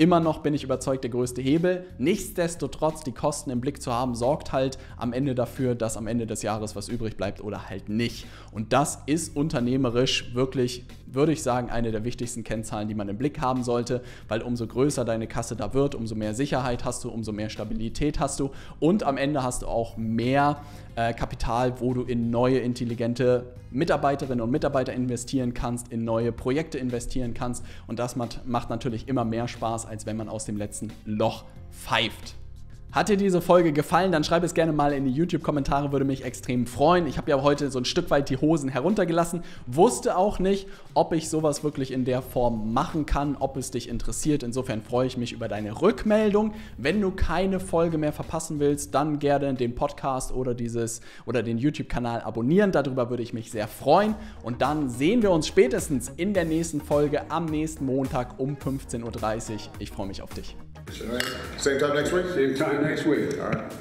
Immer 0.00 0.18
noch 0.18 0.38
bin 0.38 0.54
ich 0.54 0.64
überzeugt, 0.64 1.04
der 1.04 1.10
größte 1.10 1.42
Hebel. 1.42 1.84
Nichtsdestotrotz, 1.98 3.04
die 3.04 3.12
Kosten 3.12 3.50
im 3.50 3.60
Blick 3.60 3.82
zu 3.82 3.92
haben, 3.92 4.14
sorgt 4.14 4.50
halt 4.50 4.78
am 4.96 5.12
Ende 5.12 5.34
dafür, 5.34 5.74
dass 5.74 5.98
am 5.98 6.06
Ende 6.06 6.26
des 6.26 6.40
Jahres 6.40 6.74
was 6.74 6.88
übrig 6.88 7.18
bleibt 7.18 7.44
oder 7.44 7.68
halt 7.68 7.90
nicht. 7.90 8.26
Und 8.50 8.72
das 8.72 9.02
ist 9.04 9.36
unternehmerisch 9.36 10.34
wirklich, 10.34 10.86
würde 11.04 11.32
ich 11.32 11.42
sagen, 11.42 11.68
eine 11.68 11.92
der 11.92 12.02
wichtigsten 12.02 12.44
Kennzahlen, 12.44 12.88
die 12.88 12.94
man 12.94 13.10
im 13.10 13.18
Blick 13.18 13.42
haben 13.42 13.62
sollte, 13.62 14.00
weil 14.26 14.40
umso 14.40 14.66
größer 14.66 15.04
deine 15.04 15.26
Kasse 15.26 15.54
da 15.54 15.74
wird, 15.74 15.94
umso 15.94 16.14
mehr 16.14 16.32
Sicherheit 16.32 16.86
hast 16.86 17.04
du, 17.04 17.10
umso 17.10 17.32
mehr 17.32 17.50
Stabilität 17.50 18.20
hast 18.20 18.40
du 18.40 18.52
und 18.78 19.02
am 19.02 19.18
Ende 19.18 19.42
hast 19.42 19.60
du 19.60 19.66
auch 19.66 19.98
mehr 19.98 20.62
äh, 20.96 21.12
Kapital, 21.12 21.80
wo 21.80 21.94
du 21.94 22.02
in 22.02 22.30
neue 22.30 22.58
intelligente 22.58 23.54
Mitarbeiterinnen 23.70 24.40
und 24.40 24.50
Mitarbeiter 24.50 24.92
investieren 24.92 25.54
kannst, 25.54 25.88
in 25.88 26.04
neue 26.04 26.32
Projekte 26.32 26.78
investieren 26.78 27.34
kannst. 27.34 27.64
Und 27.86 27.98
das 27.98 28.16
macht, 28.16 28.46
macht 28.46 28.70
natürlich 28.70 29.08
immer 29.08 29.24
mehr 29.24 29.48
Spaß, 29.48 29.86
als 29.86 30.06
wenn 30.06 30.16
man 30.16 30.28
aus 30.28 30.44
dem 30.44 30.56
letzten 30.56 30.92
Loch 31.04 31.44
pfeift. 31.70 32.34
Hat 32.92 33.08
dir 33.08 33.16
diese 33.16 33.40
Folge 33.40 33.72
gefallen, 33.72 34.10
dann 34.10 34.24
schreib 34.24 34.42
es 34.42 34.52
gerne 34.52 34.72
mal 34.72 34.92
in 34.92 35.04
die 35.04 35.12
YouTube-Kommentare, 35.12 35.92
würde 35.92 36.04
mich 36.04 36.24
extrem 36.24 36.66
freuen. 36.66 37.06
Ich 37.06 37.18
habe 37.18 37.30
ja 37.30 37.40
heute 37.40 37.70
so 37.70 37.78
ein 37.78 37.84
Stück 37.84 38.10
weit 38.10 38.28
die 38.30 38.36
Hosen 38.36 38.68
heruntergelassen, 38.68 39.44
wusste 39.66 40.16
auch 40.16 40.40
nicht, 40.40 40.66
ob 40.94 41.12
ich 41.12 41.28
sowas 41.28 41.62
wirklich 41.62 41.92
in 41.92 42.04
der 42.04 42.20
Form 42.20 42.72
machen 42.72 43.06
kann, 43.06 43.36
ob 43.38 43.56
es 43.56 43.70
dich 43.70 43.88
interessiert. 43.88 44.42
Insofern 44.42 44.82
freue 44.82 45.06
ich 45.06 45.16
mich 45.16 45.32
über 45.32 45.46
deine 45.46 45.80
Rückmeldung. 45.80 46.54
Wenn 46.78 47.00
du 47.00 47.12
keine 47.12 47.60
Folge 47.60 47.96
mehr 47.96 48.12
verpassen 48.12 48.58
willst, 48.58 48.92
dann 48.92 49.20
gerne 49.20 49.54
den 49.54 49.76
Podcast 49.76 50.32
oder 50.32 50.54
dieses 50.54 51.00
oder 51.26 51.44
den 51.44 51.58
YouTube-Kanal 51.58 52.22
abonnieren. 52.22 52.72
Darüber 52.72 53.08
würde 53.08 53.22
ich 53.22 53.32
mich 53.32 53.52
sehr 53.52 53.68
freuen. 53.68 54.16
Und 54.42 54.62
dann 54.62 54.88
sehen 54.88 55.22
wir 55.22 55.30
uns 55.30 55.46
spätestens 55.46 56.08
in 56.16 56.34
der 56.34 56.44
nächsten 56.44 56.80
Folge 56.80 57.30
am 57.30 57.44
nächsten 57.44 57.86
Montag 57.86 58.40
um 58.40 58.56
15.30 58.56 59.52
Uhr. 59.52 59.58
Ich 59.78 59.92
freue 59.92 60.08
mich 60.08 60.22
auf 60.22 60.30
dich. 60.30 60.56
Same 61.58 61.78
time 61.78 61.94
next 61.94 62.12
week? 62.12 62.26
Same 62.34 62.54
time 62.54 62.82
next 62.82 63.04
week. 63.04 63.38
All 63.40 63.50
right. 63.50 63.72